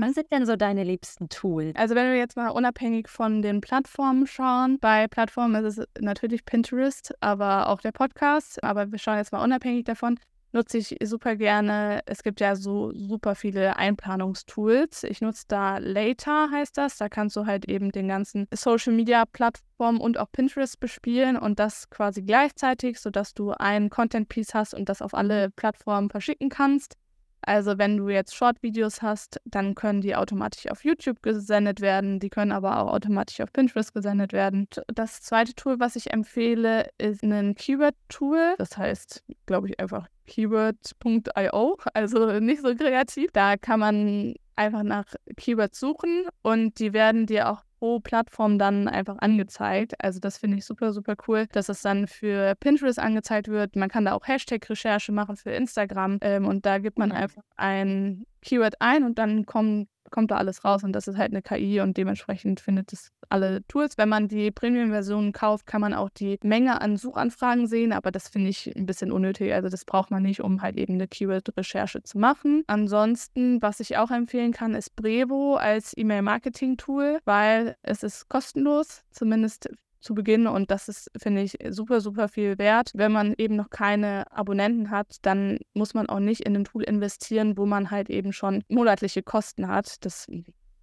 Was 0.00 0.14
sind 0.14 0.30
denn 0.30 0.46
so 0.46 0.56
deine 0.56 0.84
liebsten 0.84 1.28
Tools? 1.28 1.74
Also 1.74 1.94
wenn 1.94 2.10
wir 2.10 2.16
jetzt 2.16 2.36
mal 2.36 2.50
unabhängig 2.50 3.08
von 3.08 3.42
den 3.42 3.60
Plattformen 3.60 4.26
schauen, 4.26 4.78
bei 4.78 5.08
Plattformen 5.08 5.64
ist 5.64 5.78
es 5.78 5.86
natürlich 6.00 6.44
Pinterest, 6.44 7.12
aber 7.20 7.68
auch 7.68 7.80
der 7.80 7.92
Podcast. 7.92 8.62
Aber 8.62 8.92
wir 8.92 8.98
schauen 8.98 9.16
jetzt 9.16 9.32
mal 9.32 9.42
unabhängig 9.42 9.84
davon 9.84 10.18
nutze 10.52 10.78
ich 10.78 10.96
super 11.02 11.36
gerne. 11.36 12.00
Es 12.06 12.22
gibt 12.22 12.40
ja 12.40 12.56
so 12.56 12.92
super 12.94 13.34
viele 13.34 13.76
Einplanungstools. 13.76 15.04
Ich 15.04 15.20
nutze 15.20 15.44
da 15.48 15.78
Later, 15.78 16.50
heißt 16.50 16.76
das. 16.76 16.96
Da 16.96 17.08
kannst 17.08 17.36
du 17.36 17.46
halt 17.46 17.68
eben 17.68 17.92
den 17.92 18.08
ganzen 18.08 18.46
Social 18.52 18.92
Media 18.92 19.24
Plattformen 19.26 20.00
und 20.00 20.18
auch 20.18 20.30
Pinterest 20.32 20.78
bespielen 20.80 21.36
und 21.36 21.58
das 21.58 21.90
quasi 21.90 22.22
gleichzeitig, 22.22 22.98
sodass 22.98 23.34
du 23.34 23.52
ein 23.52 23.90
Content 23.90 24.28
Piece 24.28 24.54
hast 24.54 24.74
und 24.74 24.88
das 24.88 25.02
auf 25.02 25.14
alle 25.14 25.50
Plattformen 25.50 26.10
verschicken 26.10 26.48
kannst. 26.48 26.96
Also 27.42 27.78
wenn 27.78 27.96
du 27.96 28.08
jetzt 28.08 28.34
Short-Videos 28.34 29.02
hast, 29.02 29.40
dann 29.44 29.74
können 29.74 30.00
die 30.00 30.16
automatisch 30.16 30.70
auf 30.70 30.84
YouTube 30.84 31.22
gesendet 31.22 31.80
werden, 31.80 32.20
die 32.20 32.30
können 32.30 32.52
aber 32.52 32.80
auch 32.80 32.92
automatisch 32.92 33.40
auf 33.40 33.52
Pinterest 33.52 33.94
gesendet 33.94 34.32
werden. 34.32 34.68
Das 34.88 35.20
zweite 35.20 35.54
Tool, 35.54 35.80
was 35.80 35.96
ich 35.96 36.12
empfehle, 36.12 36.88
ist 36.98 37.22
ein 37.22 37.54
Keyword-Tool. 37.54 38.54
Das 38.58 38.76
heißt, 38.76 39.24
glaube 39.46 39.68
ich, 39.68 39.80
einfach 39.80 40.06
keyword.io, 40.26 41.78
also 41.94 42.40
nicht 42.40 42.62
so 42.62 42.74
kreativ. 42.74 43.30
Da 43.32 43.56
kann 43.56 43.80
man 43.80 44.34
einfach 44.56 44.82
nach 44.82 45.06
Keywords 45.36 45.78
suchen 45.78 46.26
und 46.42 46.78
die 46.78 46.92
werden 46.92 47.26
dir 47.26 47.50
auch 47.50 47.62
pro 47.78 48.00
Plattform 48.00 48.58
dann 48.58 48.88
einfach 48.88 49.16
angezeigt. 49.18 49.94
Also 50.02 50.20
das 50.20 50.38
finde 50.38 50.58
ich 50.58 50.64
super, 50.64 50.92
super 50.92 51.14
cool, 51.26 51.46
dass 51.52 51.68
es 51.68 51.82
dann 51.82 52.06
für 52.06 52.54
Pinterest 52.56 52.98
angezeigt 52.98 53.48
wird. 53.48 53.76
Man 53.76 53.88
kann 53.88 54.04
da 54.04 54.12
auch 54.14 54.26
Hashtag-Recherche 54.26 55.12
machen 55.12 55.36
für 55.36 55.50
Instagram 55.50 56.18
ähm, 56.20 56.46
und 56.46 56.66
da 56.66 56.78
gibt 56.78 56.98
man 56.98 57.12
einfach 57.12 57.42
ein 57.56 58.24
Keyword 58.42 58.80
ein 58.80 59.04
und 59.04 59.18
dann 59.18 59.46
kommen 59.46 59.88
kommt 60.10 60.30
da 60.30 60.36
alles 60.36 60.64
raus 60.64 60.84
und 60.84 60.92
das 60.92 61.08
ist 61.08 61.16
halt 61.16 61.32
eine 61.32 61.42
KI 61.42 61.80
und 61.80 61.96
dementsprechend 61.96 62.60
findet 62.60 62.92
es 62.92 63.10
alle 63.28 63.66
Tools. 63.68 63.98
Wenn 63.98 64.08
man 64.08 64.28
die 64.28 64.50
Premium-Version 64.50 65.32
kauft, 65.32 65.66
kann 65.66 65.80
man 65.80 65.94
auch 65.94 66.10
die 66.10 66.38
Menge 66.42 66.80
an 66.80 66.96
Suchanfragen 66.96 67.66
sehen, 67.66 67.92
aber 67.92 68.10
das 68.10 68.28
finde 68.28 68.50
ich 68.50 68.74
ein 68.76 68.86
bisschen 68.86 69.12
unnötig. 69.12 69.52
Also 69.52 69.68
das 69.68 69.84
braucht 69.84 70.10
man 70.10 70.22
nicht, 70.22 70.40
um 70.40 70.62
halt 70.62 70.76
eben 70.76 70.94
eine 70.94 71.08
Keyword-Recherche 71.08 72.02
zu 72.02 72.18
machen. 72.18 72.64
Ansonsten, 72.66 73.60
was 73.62 73.80
ich 73.80 73.96
auch 73.96 74.10
empfehlen 74.10 74.52
kann, 74.52 74.74
ist 74.74 74.96
Brevo 74.96 75.56
als 75.56 75.96
E-Mail-Marketing-Tool, 75.96 77.18
weil 77.24 77.76
es 77.82 78.02
ist 78.02 78.28
kostenlos, 78.28 79.02
zumindest 79.10 79.68
zu 80.00 80.14
Beginn 80.14 80.46
und 80.46 80.70
das 80.70 80.88
ist, 80.88 81.10
finde 81.16 81.42
ich, 81.42 81.56
super, 81.70 82.00
super 82.00 82.28
viel 82.28 82.58
wert. 82.58 82.92
Wenn 82.94 83.12
man 83.12 83.34
eben 83.36 83.56
noch 83.56 83.70
keine 83.70 84.30
Abonnenten 84.32 84.90
hat, 84.90 85.16
dann 85.22 85.58
muss 85.74 85.94
man 85.94 86.08
auch 86.08 86.20
nicht 86.20 86.42
in 86.42 86.56
ein 86.56 86.64
Tool 86.64 86.84
investieren, 86.84 87.56
wo 87.56 87.66
man 87.66 87.90
halt 87.90 88.10
eben 88.10 88.32
schon 88.32 88.62
monatliche 88.68 89.22
Kosten 89.22 89.68
hat. 89.68 90.04
Das 90.04 90.26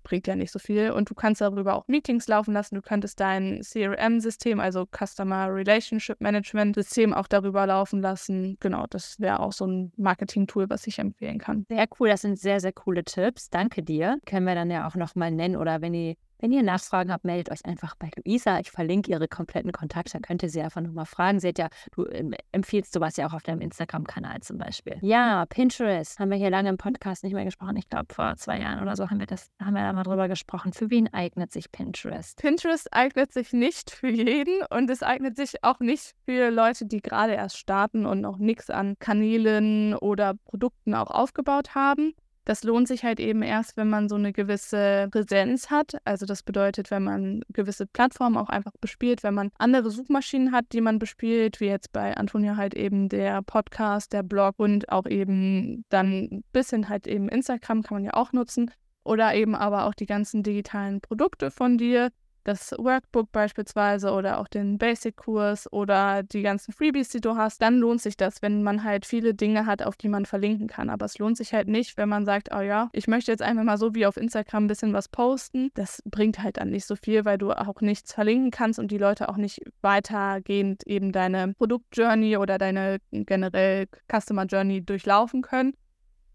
bringt 0.05 0.27
ja 0.27 0.35
nicht 0.35 0.51
so 0.51 0.59
viel. 0.59 0.91
Und 0.91 1.09
du 1.09 1.15
kannst 1.15 1.41
darüber 1.41 1.75
auch 1.75 1.85
Meetings 1.87 2.27
laufen 2.29 2.53
lassen. 2.53 2.75
Du 2.75 2.81
könntest 2.81 3.19
dein 3.19 3.61
CRM-System, 3.61 4.61
also 4.61 4.85
Customer 4.85 5.53
Relationship 5.53 6.21
Management 6.21 6.75
System, 6.75 7.13
auch 7.13 7.27
darüber 7.27 7.67
laufen 7.67 8.01
lassen. 8.01 8.55
Genau, 8.61 8.85
das 8.89 9.19
wäre 9.19 9.41
auch 9.41 9.51
so 9.51 9.65
ein 9.65 9.91
Marketing-Tool, 9.97 10.69
was 10.69 10.87
ich 10.87 10.99
empfehlen 10.99 11.39
kann. 11.39 11.65
Sehr 11.67 11.87
cool, 11.99 12.09
das 12.09 12.21
sind 12.21 12.39
sehr, 12.39 12.61
sehr 12.61 12.71
coole 12.71 13.03
Tipps. 13.03 13.49
Danke 13.49 13.83
dir. 13.83 14.17
Können 14.25 14.45
wir 14.45 14.55
dann 14.55 14.71
ja 14.71 14.87
auch 14.87 14.95
nochmal 14.95 15.31
nennen 15.31 15.57
oder 15.57 15.81
wenn 15.81 15.93
ihr 15.93 16.15
wenn 16.39 16.51
ihr 16.51 16.63
Nachfragen 16.63 17.11
habt, 17.11 17.25
meldet 17.25 17.51
euch 17.51 17.65
einfach 17.65 17.95
bei 17.95 18.09
Luisa. 18.15 18.59
Ich 18.59 18.71
verlinke 18.71 19.11
ihre 19.11 19.27
kompletten 19.27 19.71
Kontakte, 19.71 20.13
dann 20.13 20.21
könnt 20.21 20.43
ihr 20.43 20.49
sie 20.49 20.61
einfach 20.61 20.81
nochmal 20.81 21.05
fragen. 21.05 21.39
Sie 21.39 21.47
hat 21.47 21.57
ja, 21.57 21.69
du 21.95 22.05
ähm, 22.07 22.33
empfiehlst 22.51 22.93
sowas 22.93 23.17
ja 23.17 23.27
auch 23.27 23.33
auf 23.33 23.43
deinem 23.43 23.61
Instagram-Kanal 23.61 24.41
zum 24.41 24.57
Beispiel. 24.57 24.97
Ja, 25.01 25.45
Pinterest 25.45 26.19
haben 26.19 26.29
wir 26.29 26.37
hier 26.37 26.49
lange 26.49 26.69
im 26.69 26.77
Podcast 26.77 27.23
nicht 27.23 27.33
mehr 27.33 27.45
gesprochen. 27.45 27.77
Ich 27.77 27.89
glaube, 27.89 28.13
vor 28.13 28.35
zwei 28.37 28.59
Jahren 28.59 28.81
oder 28.81 28.95
so 28.95 29.09
haben 29.09 29.19
wir 29.19 29.27
das, 29.27 29.49
haben 29.59 29.73
wir 29.73 29.81
da 29.81 29.93
mal 29.93 30.03
drüber 30.03 30.27
gesprochen. 30.27 30.73
Für 30.73 30.89
wen 30.89 31.11
eignet 31.13 31.51
sich 31.51 31.71
Pinterest? 31.71 32.37
Pinterest 32.37 32.91
eignet 32.93 33.33
sich 33.33 33.53
nicht 33.53 33.91
für 33.91 34.09
jeden 34.09 34.61
und 34.69 34.89
es 34.89 35.03
eignet 35.03 35.37
sich 35.37 35.63
auch 35.63 35.79
nicht 35.79 36.13
für 36.25 36.49
Leute, 36.51 36.85
die 36.85 37.01
gerade 37.01 37.33
erst 37.33 37.57
starten 37.57 38.05
und 38.05 38.21
noch 38.21 38.37
nichts 38.37 38.69
an 38.69 38.97
Kanälen 38.99 39.95
oder 39.95 40.33
Produkten 40.45 40.93
auch 40.93 41.11
aufgebaut 41.11 41.75
haben. 41.75 42.13
Das 42.45 42.63
lohnt 42.63 42.87
sich 42.87 43.03
halt 43.03 43.19
eben 43.19 43.41
erst, 43.41 43.75
wenn 43.75 43.89
man 43.89 44.07
so 44.07 44.15
eine 44.15 44.31
gewisse 44.31 45.07
Präsenz 45.11 45.71
hat. 45.71 45.97
Also 46.05 46.25
das 46.27 46.43
bedeutet, 46.43 46.91
wenn 46.91 47.03
man 47.03 47.41
gewisse 47.49 47.87
Plattformen 47.87 48.37
auch 48.37 48.49
einfach 48.49 48.73
bespielt, 48.79 49.23
wenn 49.23 49.33
man 49.33 49.49
andere 49.57 49.89
Suchmaschinen 49.89 50.51
hat, 50.51 50.65
die 50.71 50.81
man 50.81 50.99
bespielt, 50.99 51.59
wie 51.59 51.65
jetzt 51.65 51.91
bei 51.91 52.15
Antonia 52.15 52.55
halt 52.55 52.75
eben 52.75 53.09
der 53.09 53.41
Podcast, 53.41 54.13
der 54.13 54.23
Blog 54.23 54.55
und 54.57 54.89
auch 54.89 55.07
eben 55.07 55.85
dann 55.89 56.29
ein 56.31 56.43
bisschen 56.51 56.87
halt 56.87 57.07
eben 57.07 57.29
Instagram 57.29 57.81
kann 57.81 57.95
man 57.95 58.03
ja 58.05 58.13
auch 58.13 58.31
nutzen. 58.31 58.71
Oder 59.03 59.33
eben 59.35 59.55
aber 59.55 59.85
auch 59.85 59.93
die 59.93 60.07
ganzen 60.07 60.43
digitalen 60.43 61.01
Produkte 61.01 61.51
von 61.51 61.77
dir, 61.77 62.09
das 62.45 62.71
Workbook 62.77 63.31
beispielsweise 63.31 64.11
oder 64.11 64.39
auch 64.39 64.47
den 64.47 64.77
Basic-Kurs 64.77 65.71
oder 65.73 66.23
die 66.23 66.43
ganzen 66.43 66.71
Freebies, 66.71 67.09
die 67.09 67.19
du 67.19 67.35
hast, 67.35 67.61
dann 67.61 67.79
lohnt 67.79 68.01
sich 68.01 68.15
das, 68.15 68.41
wenn 68.41 68.63
man 68.63 68.83
halt 68.83 69.05
viele 69.05 69.33
Dinge 69.33 69.65
hat, 69.65 69.83
auf 69.83 69.97
die 69.97 70.07
man 70.07 70.25
verlinken 70.25 70.67
kann. 70.67 70.89
Aber 70.89 71.05
es 71.05 71.17
lohnt 71.17 71.37
sich 71.37 71.53
halt 71.53 71.67
nicht, 71.67 71.97
wenn 71.97 72.07
man 72.07 72.25
sagt, 72.25 72.49
oh 72.55 72.61
ja, 72.61 72.89
ich 72.93 73.07
möchte 73.07 73.31
jetzt 73.31 73.41
einfach 73.41 73.63
mal 73.63 73.77
so 73.77 73.95
wie 73.95 74.05
auf 74.05 74.15
Instagram 74.15 74.65
ein 74.65 74.67
bisschen 74.67 74.93
was 74.93 75.09
posten. 75.09 75.71
Das 75.73 76.01
bringt 76.05 76.41
halt 76.41 76.57
dann 76.57 76.69
nicht 76.69 76.85
so 76.85 76.95
viel, 76.95 77.25
weil 77.25 77.37
du 77.37 77.51
auch 77.51 77.81
nichts 77.81 78.13
verlinken 78.13 78.51
kannst 78.51 78.79
und 78.79 78.91
die 78.91 78.97
Leute 78.99 79.27
auch 79.27 79.37
nicht 79.37 79.61
weitergehend 79.81 80.85
eben 80.85 81.11
deine 81.11 81.53
Produkt-Journey 81.57 82.37
oder 82.37 82.57
deine 82.57 82.99
generell 83.11 83.87
Customer-Journey 84.07 84.85
durchlaufen 84.85 85.41
können 85.41 85.73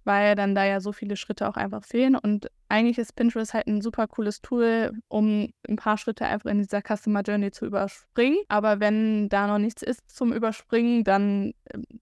weil 0.04 0.34
dann 0.34 0.54
da 0.54 0.64
ja 0.64 0.80
so 0.80 0.92
viele 0.92 1.16
Schritte 1.16 1.48
auch 1.48 1.56
einfach 1.56 1.84
fehlen. 1.84 2.16
Und 2.16 2.50
eigentlich 2.68 2.98
ist 2.98 3.16
Pinterest 3.16 3.54
halt 3.54 3.66
ein 3.66 3.80
super 3.80 4.06
cooles 4.06 4.40
Tool, 4.40 4.92
um 5.08 5.52
ein 5.68 5.76
paar 5.76 5.98
Schritte 5.98 6.26
einfach 6.26 6.50
in 6.50 6.58
dieser 6.58 6.82
Customer 6.82 7.22
Journey 7.22 7.50
zu 7.50 7.66
überspringen. 7.66 8.38
Aber 8.48 8.80
wenn 8.80 9.28
da 9.28 9.46
noch 9.46 9.58
nichts 9.58 9.82
ist 9.82 10.14
zum 10.14 10.32
Überspringen, 10.32 11.04
dann 11.04 11.52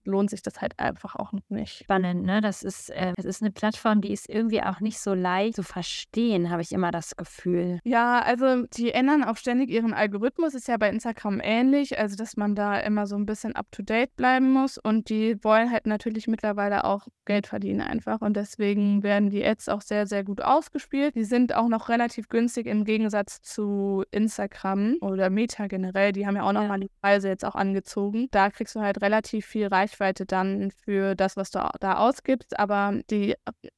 lohnt 0.05 0.29
sich 0.29 0.41
das 0.41 0.61
halt 0.61 0.79
einfach 0.79 1.15
auch 1.15 1.33
nicht. 1.49 1.83
Spannend, 1.83 2.23
ne? 2.23 2.41
Das 2.41 2.63
ist, 2.63 2.89
äh, 2.91 3.13
das 3.15 3.25
ist 3.25 3.41
eine 3.41 3.51
Plattform, 3.51 4.01
die 4.01 4.13
ist 4.13 4.29
irgendwie 4.29 4.61
auch 4.61 4.79
nicht 4.79 4.99
so 4.99 5.13
leicht 5.13 5.55
zu 5.55 5.63
verstehen, 5.63 6.49
habe 6.49 6.61
ich 6.61 6.71
immer 6.71 6.91
das 6.91 7.15
Gefühl. 7.15 7.79
Ja, 7.83 8.21
also 8.21 8.65
die 8.67 8.91
ändern 8.91 9.23
auch 9.23 9.37
ständig 9.37 9.69
ihren 9.69 9.93
Algorithmus. 9.93 10.53
Ist 10.53 10.67
ja 10.67 10.77
bei 10.77 10.89
Instagram 10.89 11.41
ähnlich, 11.43 11.97
also 11.99 12.15
dass 12.15 12.37
man 12.37 12.55
da 12.55 12.77
immer 12.79 13.07
so 13.07 13.15
ein 13.15 13.25
bisschen 13.25 13.55
up 13.55 13.71
to 13.71 13.81
date 13.81 14.15
bleiben 14.15 14.51
muss. 14.51 14.77
Und 14.77 15.09
die 15.09 15.43
wollen 15.43 15.71
halt 15.71 15.87
natürlich 15.87 16.27
mittlerweile 16.27 16.83
auch 16.83 17.07
Geld 17.25 17.47
verdienen 17.47 17.81
einfach. 17.81 18.21
Und 18.21 18.35
deswegen 18.35 19.03
werden 19.03 19.29
die 19.29 19.43
Ads 19.43 19.69
auch 19.69 19.81
sehr, 19.81 20.07
sehr 20.07 20.23
gut 20.23 20.41
aus 20.41 20.59
ausgespielt. 20.59 21.15
Die 21.15 21.23
sind 21.23 21.55
auch 21.55 21.67
noch 21.67 21.89
relativ 21.89 22.29
günstig 22.29 22.67
im 22.67 22.83
Gegensatz 22.83 23.41
zu 23.41 24.03
Instagram 24.11 24.97
oder 25.01 25.29
Meta 25.29 25.67
generell. 25.67 26.11
Die 26.11 26.27
haben 26.27 26.35
ja 26.35 26.43
auch 26.43 26.51
nochmal 26.51 26.79
ja. 26.79 26.87
die 26.87 26.91
Preise 27.01 27.29
jetzt 27.29 27.45
auch 27.45 27.55
angezogen. 27.55 28.27
Da 28.31 28.49
kriegst 28.49 28.75
du 28.75 28.81
halt 28.81 29.01
relativ 29.01 29.45
viel 29.45 29.58
Reichweite 29.63 30.25
dann 30.25 30.71
für 30.71 31.15
das, 31.15 31.37
was 31.37 31.51
du 31.51 31.59
da 31.79 31.97
ausgibst. 31.97 32.59
Aber 32.59 32.99
die 33.09 33.35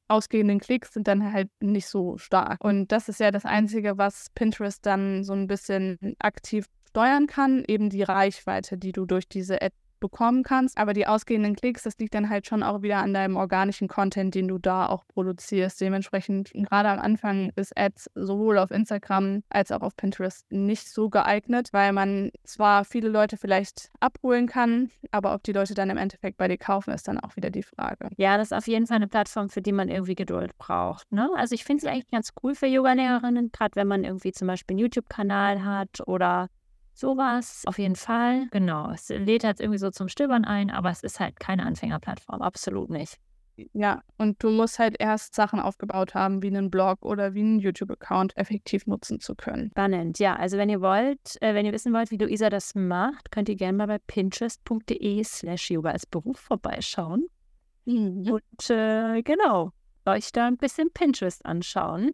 ausgehenden 0.07 0.59
Klicks 0.59 0.93
sind 0.93 1.07
dann 1.07 1.33
halt 1.33 1.49
nicht 1.59 1.87
so 1.87 2.17
stark. 2.17 2.63
Und 2.63 2.91
das 2.91 3.09
ist 3.09 3.19
ja 3.19 3.31
das 3.31 3.45
Einzige, 3.45 3.97
was 3.97 4.27
Pinterest 4.35 4.85
dann 4.85 5.23
so 5.23 5.33
ein 5.33 5.47
bisschen 5.47 5.97
aktiv 6.19 6.65
steuern 6.89 7.27
kann, 7.27 7.63
eben 7.67 7.89
die 7.89 8.03
Reichweite, 8.03 8.77
die 8.77 8.91
du 8.91 9.05
durch 9.05 9.27
diese 9.27 9.61
Ad 9.61 9.73
bekommen 10.01 10.43
kannst. 10.43 10.77
Aber 10.77 10.91
die 10.91 11.07
ausgehenden 11.07 11.55
Klicks, 11.55 11.83
das 11.83 11.97
liegt 11.97 12.13
dann 12.13 12.29
halt 12.29 12.45
schon 12.45 12.63
auch 12.63 12.81
wieder 12.81 12.97
an 12.97 13.13
deinem 13.13 13.37
organischen 13.37 13.87
Content, 13.87 14.35
den 14.35 14.49
du 14.49 14.57
da 14.57 14.87
auch 14.87 15.07
produzierst. 15.07 15.79
Dementsprechend, 15.79 16.51
gerade 16.53 16.89
am 16.89 16.99
Anfang 16.99 17.53
ist 17.55 17.77
Ads 17.77 18.09
sowohl 18.15 18.57
auf 18.57 18.71
Instagram 18.71 19.43
als 19.49 19.71
auch 19.71 19.81
auf 19.81 19.95
Pinterest 19.95 20.51
nicht 20.51 20.89
so 20.89 21.09
geeignet, 21.09 21.69
weil 21.71 21.93
man 21.93 22.31
zwar 22.43 22.83
viele 22.83 23.07
Leute 23.07 23.37
vielleicht 23.37 23.89
abholen 24.01 24.47
kann, 24.47 24.91
aber 25.11 25.33
ob 25.33 25.43
die 25.43 25.53
Leute 25.53 25.73
dann 25.73 25.89
im 25.89 25.97
Endeffekt 25.97 26.37
bei 26.37 26.49
dir 26.49 26.57
kaufen, 26.57 26.91
ist 26.91 27.07
dann 27.07 27.19
auch 27.19 27.37
wieder 27.37 27.49
die 27.49 27.63
Frage. 27.63 28.09
Ja, 28.17 28.37
das 28.37 28.51
ist 28.51 28.57
auf 28.57 28.67
jeden 28.67 28.87
Fall 28.87 28.97
eine 28.97 29.07
Plattform, 29.07 29.49
für 29.49 29.61
die 29.61 29.71
man 29.71 29.87
irgendwie 29.87 30.15
Geduld 30.15 30.57
braucht. 30.57 31.11
Ne? 31.11 31.29
Also 31.35 31.55
ich 31.55 31.63
finde 31.63 31.81
sie 31.81 31.87
eigentlich 31.87 32.09
ganz 32.11 32.33
cool 32.43 32.55
für 32.55 32.65
Yoga-Lehrerinnen, 32.65 33.51
gerade 33.51 33.75
wenn 33.75 33.87
man 33.87 34.03
irgendwie 34.03 34.31
zum 34.31 34.47
Beispiel 34.47 34.73
einen 34.73 34.81
YouTube-Kanal 34.81 35.63
hat 35.63 36.01
oder 36.07 36.49
Sowas 37.01 37.63
auf 37.65 37.79
jeden 37.79 37.95
Fall. 37.95 38.47
Genau. 38.51 38.91
Es 38.91 39.09
lädt 39.09 39.41
jetzt 39.41 39.59
irgendwie 39.59 39.79
so 39.79 39.89
zum 39.89 40.07
Stöbern 40.07 40.45
ein, 40.45 40.69
aber 40.69 40.91
es 40.91 41.01
ist 41.01 41.19
halt 41.19 41.39
keine 41.39 41.65
Anfängerplattform. 41.65 42.43
Absolut 42.43 42.91
nicht. 42.91 43.17
Ja, 43.73 44.03
und 44.19 44.41
du 44.43 44.51
musst 44.51 44.77
halt 44.77 44.97
erst 44.99 45.33
Sachen 45.33 45.59
aufgebaut 45.59 46.13
haben, 46.13 46.43
wie 46.43 46.47
einen 46.47 46.69
Blog 46.69 47.03
oder 47.03 47.33
wie 47.33 47.39
einen 47.39 47.59
YouTube-Account 47.59 48.37
effektiv 48.37 48.85
nutzen 48.85 49.19
zu 49.19 49.33
können. 49.33 49.71
Spannend, 49.71 50.19
ja. 50.19 50.35
Also 50.35 50.59
wenn 50.59 50.69
ihr 50.69 50.81
wollt, 50.81 51.41
äh, 51.41 51.55
wenn 51.55 51.65
ihr 51.65 51.73
wissen 51.73 51.91
wollt, 51.91 52.11
wie 52.11 52.17
Luisa 52.17 52.51
das 52.51 52.75
macht, 52.75 53.31
könnt 53.31 53.49
ihr 53.49 53.55
gerne 53.55 53.79
mal 53.79 53.87
bei 53.87 53.97
pinterest.de 53.97 55.23
slash 55.23 55.71
yoga 55.71 55.89
als 55.89 56.05
Beruf 56.05 56.39
vorbeischauen. 56.39 57.25
Mhm. 57.85 58.31
Und 58.31 58.69
äh, 58.69 59.23
genau, 59.23 59.71
euch 60.05 60.31
da 60.31 60.45
ein 60.45 60.57
bisschen 60.57 60.91
Pinterest 60.93 61.43
anschauen. 61.47 62.11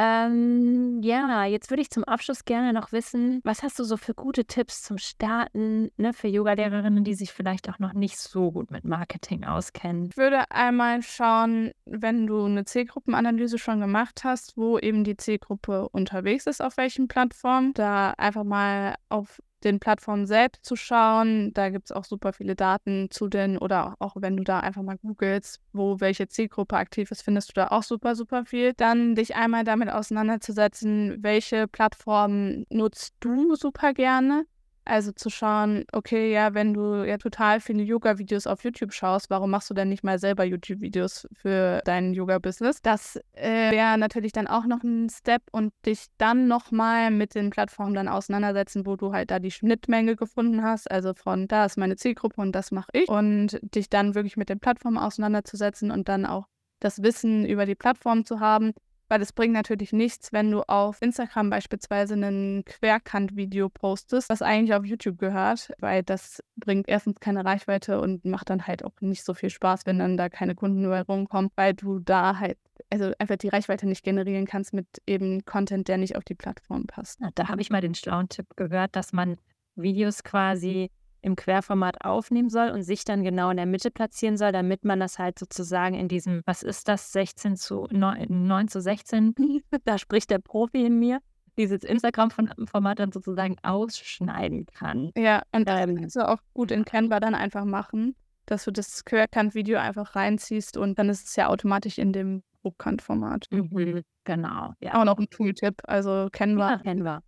Ähm, 0.00 1.00
ja, 1.02 1.44
jetzt 1.44 1.70
würde 1.70 1.82
ich 1.82 1.90
zum 1.90 2.04
Abschluss 2.04 2.44
gerne 2.44 2.72
noch 2.72 2.92
wissen, 2.92 3.40
was 3.42 3.64
hast 3.64 3.80
du 3.80 3.82
so 3.84 3.96
für 3.96 4.14
gute 4.14 4.44
Tipps 4.44 4.80
zum 4.82 4.96
Starten 4.96 5.90
ne, 5.96 6.12
für 6.12 6.28
Yoga-Lehrerinnen, 6.28 7.02
die 7.02 7.14
sich 7.14 7.32
vielleicht 7.32 7.68
auch 7.68 7.80
noch 7.80 7.94
nicht 7.94 8.16
so 8.16 8.52
gut 8.52 8.70
mit 8.70 8.84
Marketing 8.84 9.42
auskennen? 9.42 10.10
Ich 10.12 10.16
würde 10.16 10.48
einmal 10.52 11.02
schauen, 11.02 11.72
wenn 11.84 12.28
du 12.28 12.44
eine 12.44 12.64
Zielgruppenanalyse 12.64 13.58
schon 13.58 13.80
gemacht 13.80 14.22
hast, 14.22 14.56
wo 14.56 14.78
eben 14.78 15.02
die 15.02 15.16
Zielgruppe 15.16 15.88
unterwegs 15.88 16.46
ist, 16.46 16.62
auf 16.62 16.76
welchen 16.76 17.08
Plattformen, 17.08 17.74
da 17.74 18.12
einfach 18.18 18.44
mal 18.44 18.94
auf 19.08 19.42
den 19.64 19.80
Plattformen 19.80 20.26
selbst 20.26 20.64
zu 20.64 20.76
schauen. 20.76 21.52
Da 21.54 21.70
gibt 21.70 21.86
es 21.86 21.92
auch 21.92 22.04
super 22.04 22.32
viele 22.32 22.54
Daten 22.54 23.08
zu 23.10 23.28
den, 23.28 23.58
oder 23.58 23.94
auch 23.98 24.16
wenn 24.18 24.36
du 24.36 24.44
da 24.44 24.60
einfach 24.60 24.82
mal 24.82 24.98
googelst, 24.98 25.60
wo 25.72 26.00
welche 26.00 26.28
Zielgruppe 26.28 26.76
aktiv 26.76 27.10
ist, 27.10 27.22
findest 27.22 27.50
du 27.50 27.52
da 27.54 27.68
auch 27.68 27.82
super, 27.82 28.14
super 28.14 28.44
viel. 28.44 28.72
Dann 28.74 29.14
dich 29.14 29.36
einmal 29.36 29.64
damit 29.64 29.90
auseinanderzusetzen, 29.90 31.18
welche 31.22 31.68
Plattformen 31.68 32.64
nutzt 32.70 33.14
du 33.20 33.54
super 33.56 33.92
gerne 33.92 34.44
also 34.88 35.12
zu 35.12 35.30
schauen, 35.30 35.84
okay, 35.92 36.32
ja, 36.32 36.54
wenn 36.54 36.72
du 36.72 37.04
ja 37.04 37.18
total 37.18 37.60
viele 37.60 37.82
Yoga-Videos 37.82 38.46
auf 38.46 38.64
YouTube 38.64 38.92
schaust, 38.92 39.28
warum 39.30 39.50
machst 39.50 39.68
du 39.68 39.74
denn 39.74 39.88
nicht 39.88 40.02
mal 40.02 40.18
selber 40.18 40.44
YouTube-Videos 40.44 41.28
für 41.32 41.82
dein 41.84 42.14
Yoga-Business? 42.14 42.80
Das 42.82 43.16
äh, 43.32 43.70
wäre 43.70 43.98
natürlich 43.98 44.32
dann 44.32 44.46
auch 44.46 44.64
noch 44.64 44.82
ein 44.82 45.08
Step 45.10 45.42
und 45.52 45.72
dich 45.84 46.06
dann 46.16 46.48
nochmal 46.48 47.10
mit 47.10 47.34
den 47.34 47.50
Plattformen 47.50 47.94
dann 47.94 48.08
auseinandersetzen, 48.08 48.86
wo 48.86 48.96
du 48.96 49.12
halt 49.12 49.30
da 49.30 49.38
die 49.38 49.50
Schnittmenge 49.50 50.16
gefunden 50.16 50.62
hast. 50.62 50.90
Also 50.90 51.12
von 51.14 51.48
da 51.48 51.66
ist 51.66 51.76
meine 51.76 51.96
Zielgruppe 51.96 52.40
und 52.40 52.52
das 52.52 52.70
mache 52.70 52.90
ich. 52.92 53.08
Und 53.08 53.58
dich 53.62 53.90
dann 53.90 54.14
wirklich 54.14 54.36
mit 54.36 54.48
den 54.48 54.58
Plattformen 54.58 54.98
auseinanderzusetzen 54.98 55.90
und 55.90 56.08
dann 56.08 56.24
auch 56.24 56.46
das 56.80 57.02
Wissen 57.02 57.44
über 57.44 57.66
die 57.66 57.74
Plattform 57.74 58.24
zu 58.24 58.40
haben, 58.40 58.72
weil 59.08 59.22
es 59.22 59.32
bringt 59.32 59.54
natürlich 59.54 59.92
nichts, 59.92 60.32
wenn 60.32 60.50
du 60.50 60.62
auf 60.62 61.00
Instagram 61.02 61.50
beispielsweise 61.50 62.14
ein 62.14 62.64
Querkant-Video 62.64 63.68
postest, 63.68 64.28
was 64.28 64.42
eigentlich 64.42 64.74
auf 64.74 64.84
YouTube 64.84 65.18
gehört, 65.18 65.72
weil 65.78 66.02
das 66.02 66.42
bringt 66.56 66.88
erstens 66.88 67.20
keine 67.20 67.44
Reichweite 67.44 68.00
und 68.00 68.24
macht 68.24 68.50
dann 68.50 68.66
halt 68.66 68.84
auch 68.84 68.92
nicht 69.00 69.24
so 69.24 69.34
viel 69.34 69.50
Spaß, 69.50 69.86
wenn 69.86 69.98
dann 69.98 70.16
da 70.16 70.28
keine 70.28 70.54
Kunden 70.54 70.84
rumkommen, 70.84 71.50
weil 71.56 71.74
du 71.74 71.98
da 71.98 72.38
halt 72.38 72.58
also 72.90 73.12
einfach 73.18 73.36
die 73.36 73.48
Reichweite 73.48 73.86
nicht 73.86 74.04
generieren 74.04 74.46
kannst 74.46 74.72
mit 74.72 74.86
eben 75.06 75.44
Content, 75.44 75.88
der 75.88 75.98
nicht 75.98 76.16
auf 76.16 76.24
die 76.24 76.34
Plattform 76.34 76.86
passt. 76.86 77.18
Da 77.34 77.48
habe 77.48 77.60
ich 77.60 77.70
mal 77.70 77.80
den 77.80 77.94
schlauen 77.94 78.28
Tipp 78.28 78.46
gehört, 78.56 78.94
dass 78.96 79.12
man 79.12 79.36
Videos 79.74 80.24
quasi 80.24 80.90
im 81.20 81.36
Querformat 81.36 82.04
aufnehmen 82.04 82.48
soll 82.48 82.70
und 82.70 82.82
sich 82.82 83.04
dann 83.04 83.24
genau 83.24 83.50
in 83.50 83.56
der 83.56 83.66
Mitte 83.66 83.90
platzieren 83.90 84.36
soll, 84.36 84.52
damit 84.52 84.84
man 84.84 85.00
das 85.00 85.18
halt 85.18 85.38
sozusagen 85.38 85.94
in 85.94 86.08
diesem, 86.08 86.42
was 86.46 86.62
ist 86.62 86.88
das, 86.88 87.12
16 87.12 87.56
zu 87.56 87.86
9, 87.90 88.26
9 88.28 88.68
zu 88.68 88.80
16, 88.80 89.34
da 89.84 89.98
spricht 89.98 90.30
der 90.30 90.38
Profi 90.38 90.84
in 90.84 90.98
mir, 90.98 91.20
dieses 91.56 91.82
Instagram-Format 91.82 93.00
dann 93.00 93.12
sozusagen 93.12 93.56
ausschneiden 93.62 94.66
kann. 94.66 95.10
Ja, 95.16 95.42
und 95.52 95.68
das 95.68 95.80
ähm, 95.80 95.96
kannst 95.96 96.16
du 96.16 96.28
auch 96.28 96.38
gut 96.54 96.70
in 96.70 96.84
Canva 96.84 97.20
dann 97.20 97.34
einfach 97.34 97.64
machen, 97.64 98.14
dass 98.46 98.64
du 98.64 98.70
das 98.70 99.04
Querkant-Video 99.04 99.78
einfach 99.78 100.14
reinziehst 100.14 100.76
und 100.76 100.98
dann 100.98 101.08
ist 101.08 101.26
es 101.26 101.36
ja 101.36 101.48
automatisch 101.48 101.98
in 101.98 102.12
dem 102.12 102.42
Hochkant-Format. 102.64 103.46
Mhm, 103.50 104.02
genau. 104.24 104.72
Ja. 104.80 104.94
Auch 104.94 105.04
noch 105.04 105.18
ein 105.18 105.28
Tooltip, 105.30 105.80
also 105.84 106.28
Canva. 106.32 106.70
Ja, 106.70 106.78
Canva. 106.78 107.22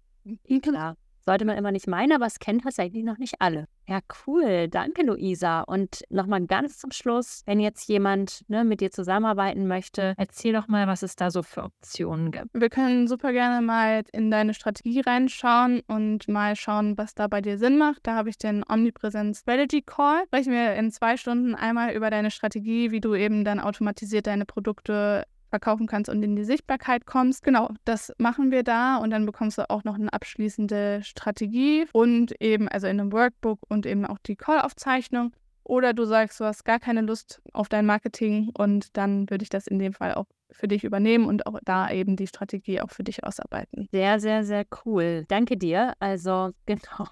Klar. 0.63 0.97
Sollte 1.25 1.45
man 1.45 1.57
immer 1.57 1.73
nicht 1.73 1.87
meinen, 1.87 2.13
aber 2.13 2.27
es 2.27 2.39
kennen 2.39 2.61
tatsächlich 2.61 3.05
noch 3.05 3.19
nicht 3.19 3.37
alle. 3.41 3.67
Ja, 3.87 3.99
cool. 4.27 4.69
Danke, 4.69 5.03
Luisa. 5.03 5.63
Und 5.63 6.03
nochmal 6.11 6.47
ganz 6.47 6.79
zum 6.79 6.93
Schluss, 6.93 7.43
wenn 7.47 7.59
jetzt 7.59 7.89
jemand 7.89 8.45
ne, 8.49 8.65
mit 8.65 8.81
dir 8.81 8.91
zusammenarbeiten 8.91 9.67
möchte, 9.67 10.15
erzähl 10.17 10.53
doch 10.53 10.69
mal, 10.69 10.87
was 10.87 11.03
es 11.03 11.17
da 11.17 11.31
so 11.31 11.43
für 11.43 11.65
Optionen 11.65 12.31
gibt. 12.31 12.47
Wir 12.53 12.71
können 12.71 13.09
super 13.09 13.33
gerne 13.33 13.67
mal 13.67 14.03
in 14.13 14.31
deine 14.31 14.55
Strategie 14.55 15.01
reinschauen 15.01 15.83
und 15.89 16.29
mal 16.29 16.55
schauen, 16.55 16.97
was 16.99 17.15
da 17.15 17.27
bei 17.27 17.41
dir 17.41 17.59
Sinn 17.59 17.79
macht. 17.79 18.07
Da 18.07 18.15
habe 18.15 18.29
ich 18.29 18.39
den 18.39 18.63
Omnipresent 18.69 19.37
Strategy 19.37 19.83
Call. 19.83 20.23
Sprechen 20.27 20.53
wir 20.53 20.75
in 20.75 20.93
zwei 20.93 21.17
Stunden 21.17 21.57
einmal 21.57 21.93
über 21.93 22.11
deine 22.11 22.31
Strategie, 22.31 22.93
wie 22.93 23.01
du 23.01 23.15
eben 23.15 23.45
dann 23.45 23.59
automatisiert 23.59 24.29
deine 24.29 24.47
Produkte 24.47 25.25
verkaufen 25.51 25.87
kannst 25.87 26.09
und 26.09 26.23
in 26.23 26.37
die 26.37 26.45
Sichtbarkeit 26.45 27.07
kommst. 27.07 27.43
Genau, 27.43 27.71
das 27.85 28.13
machen 28.19 28.51
wir 28.51 28.63
da 28.63 28.97
und 28.97 29.11
dann 29.11 29.27
bekommst 29.27 29.59
du 29.59 29.69
auch 29.69 29.85
noch 29.85 29.97
eine 29.97 30.13
abschließende 30.13 31.01
Strategie 31.03 31.87
und 31.93 32.33
eben, 32.41 32.69
also 32.69 32.87
in 32.87 32.99
einem 32.99 33.13
Workbook 33.13 33.61
und 33.69 33.85
eben 33.87 34.07
auch 34.07 34.19
die 34.19 34.37
Call-Aufzeichnung. 34.37 35.33
Oder 35.65 35.93
du 35.93 36.05
sagst, 36.05 36.41
du 36.41 36.45
hast 36.45 36.65
gar 36.65 36.81
keine 36.81 37.03
Lust 37.03 37.43
auf 37.53 37.69
dein 37.69 37.87
Marketing 37.87 38.51
und 38.57 38.97
dann 38.97 39.29
würde 39.31 39.43
ich 39.43 39.51
das 39.51 39.67
in 39.67 39.79
dem 39.79 39.93
Fall 39.93 40.15
auch 40.15 40.27
für 40.51 40.67
dich 40.67 40.85
übernehmen 40.85 41.27
und 41.27 41.47
auch 41.47 41.59
da 41.65 41.91
eben 41.91 42.17
die 42.17 42.27
Strategie 42.27 42.81
auch 42.81 42.91
für 42.91 43.05
dich 43.05 43.25
ausarbeiten. 43.25 43.89
Sehr, 43.93 44.19
sehr, 44.19 44.45
sehr 44.45 44.65
cool. 44.85 45.25
Danke 45.29 45.57
dir. 45.57 45.93
Also 46.01 46.51
genau, 46.67 47.07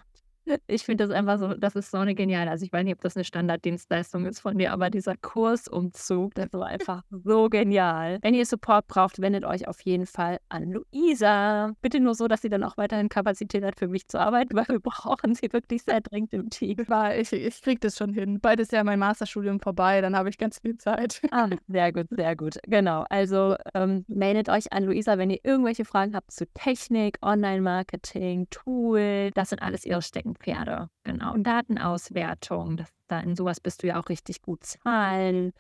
ich 0.66 0.84
finde 0.84 1.06
das 1.06 1.14
einfach 1.14 1.38
so, 1.38 1.54
das 1.54 1.74
ist 1.76 1.90
so 1.90 1.98
eine 1.98 2.14
geniale. 2.14 2.50
Also 2.50 2.64
ich 2.64 2.72
weiß 2.72 2.84
nicht, 2.84 2.94
ob 2.94 3.00
das 3.00 3.16
eine 3.16 3.24
Standarddienstleistung 3.24 4.26
ist 4.26 4.40
von 4.40 4.58
dir, 4.58 4.72
aber 4.72 4.90
dieser 4.90 5.16
Kursumzug, 5.16 6.34
das 6.34 6.52
war 6.52 6.66
einfach 6.66 7.02
so 7.10 7.48
genial. 7.48 8.18
Wenn 8.22 8.34
ihr 8.34 8.46
Support 8.46 8.86
braucht, 8.88 9.20
wendet 9.20 9.44
euch 9.44 9.68
auf 9.68 9.80
jeden 9.82 10.06
Fall 10.06 10.38
an 10.48 10.72
Luisa. 10.72 11.72
Bitte 11.82 12.00
nur 12.00 12.14
so, 12.14 12.28
dass 12.28 12.42
sie 12.42 12.48
dann 12.48 12.64
auch 12.64 12.76
weiterhin 12.76 13.08
Kapazität 13.08 13.64
hat, 13.64 13.78
für 13.78 13.88
mich 13.88 14.08
zu 14.08 14.20
arbeiten, 14.20 14.56
weil 14.56 14.68
wir 14.68 14.80
brauchen 14.80 15.34
sie 15.34 15.52
wirklich 15.52 15.82
sehr 15.82 16.00
dringend 16.00 16.32
im 16.32 16.50
Team. 16.50 16.78
Ich, 17.16 17.32
ich 17.32 17.62
kriege 17.62 17.80
das 17.80 17.96
schon 17.96 18.12
hin. 18.12 18.40
Bald 18.40 18.60
ist 18.60 18.72
ja 18.72 18.84
mein 18.84 18.98
Masterstudium 18.98 19.60
vorbei, 19.60 20.00
dann 20.00 20.16
habe 20.16 20.28
ich 20.28 20.38
ganz 20.38 20.58
viel 20.58 20.76
Zeit. 20.76 21.20
Ah, 21.30 21.48
sehr 21.68 21.92
gut, 21.92 22.06
sehr 22.10 22.34
gut. 22.34 22.56
Genau. 22.66 23.04
Also 23.10 23.54
ähm, 23.74 24.04
meldet 24.08 24.48
euch 24.48 24.72
an 24.72 24.84
Luisa, 24.84 25.18
wenn 25.18 25.30
ihr 25.30 25.38
irgendwelche 25.44 25.84
Fragen 25.84 26.14
habt 26.16 26.32
zu 26.32 26.46
Technik, 26.54 27.18
Online-Marketing, 27.22 28.48
Tool. 28.50 29.30
Das 29.34 29.50
sind 29.50 29.62
alles 29.62 29.84
ihre 29.84 30.02
Stecken 30.02 30.34
Pferde. 30.38 30.88
Genau. 31.04 31.34
Und 31.34 31.44
Datenauswertung. 31.44 32.76
Das, 32.76 32.88
da 33.06 33.20
in 33.20 33.36
sowas 33.36 33.60
bist 33.60 33.82
du 33.82 33.88
ja 33.88 34.00
auch 34.00 34.08
richtig 34.08 34.42
gut 34.42 34.64
zahlen. 34.64 35.52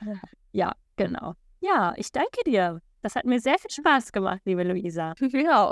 Ja, 0.52 0.72
genau. 0.96 1.34
Ja, 1.60 1.94
ich 1.96 2.12
danke 2.12 2.42
dir. 2.44 2.80
Das 3.00 3.14
hat 3.14 3.24
mir 3.24 3.40
sehr 3.40 3.58
viel 3.58 3.70
Spaß 3.70 4.12
gemacht, 4.12 4.40
liebe 4.44 4.64
Luisa. 4.64 5.14
Mir 5.32 5.58
auch. 5.58 5.70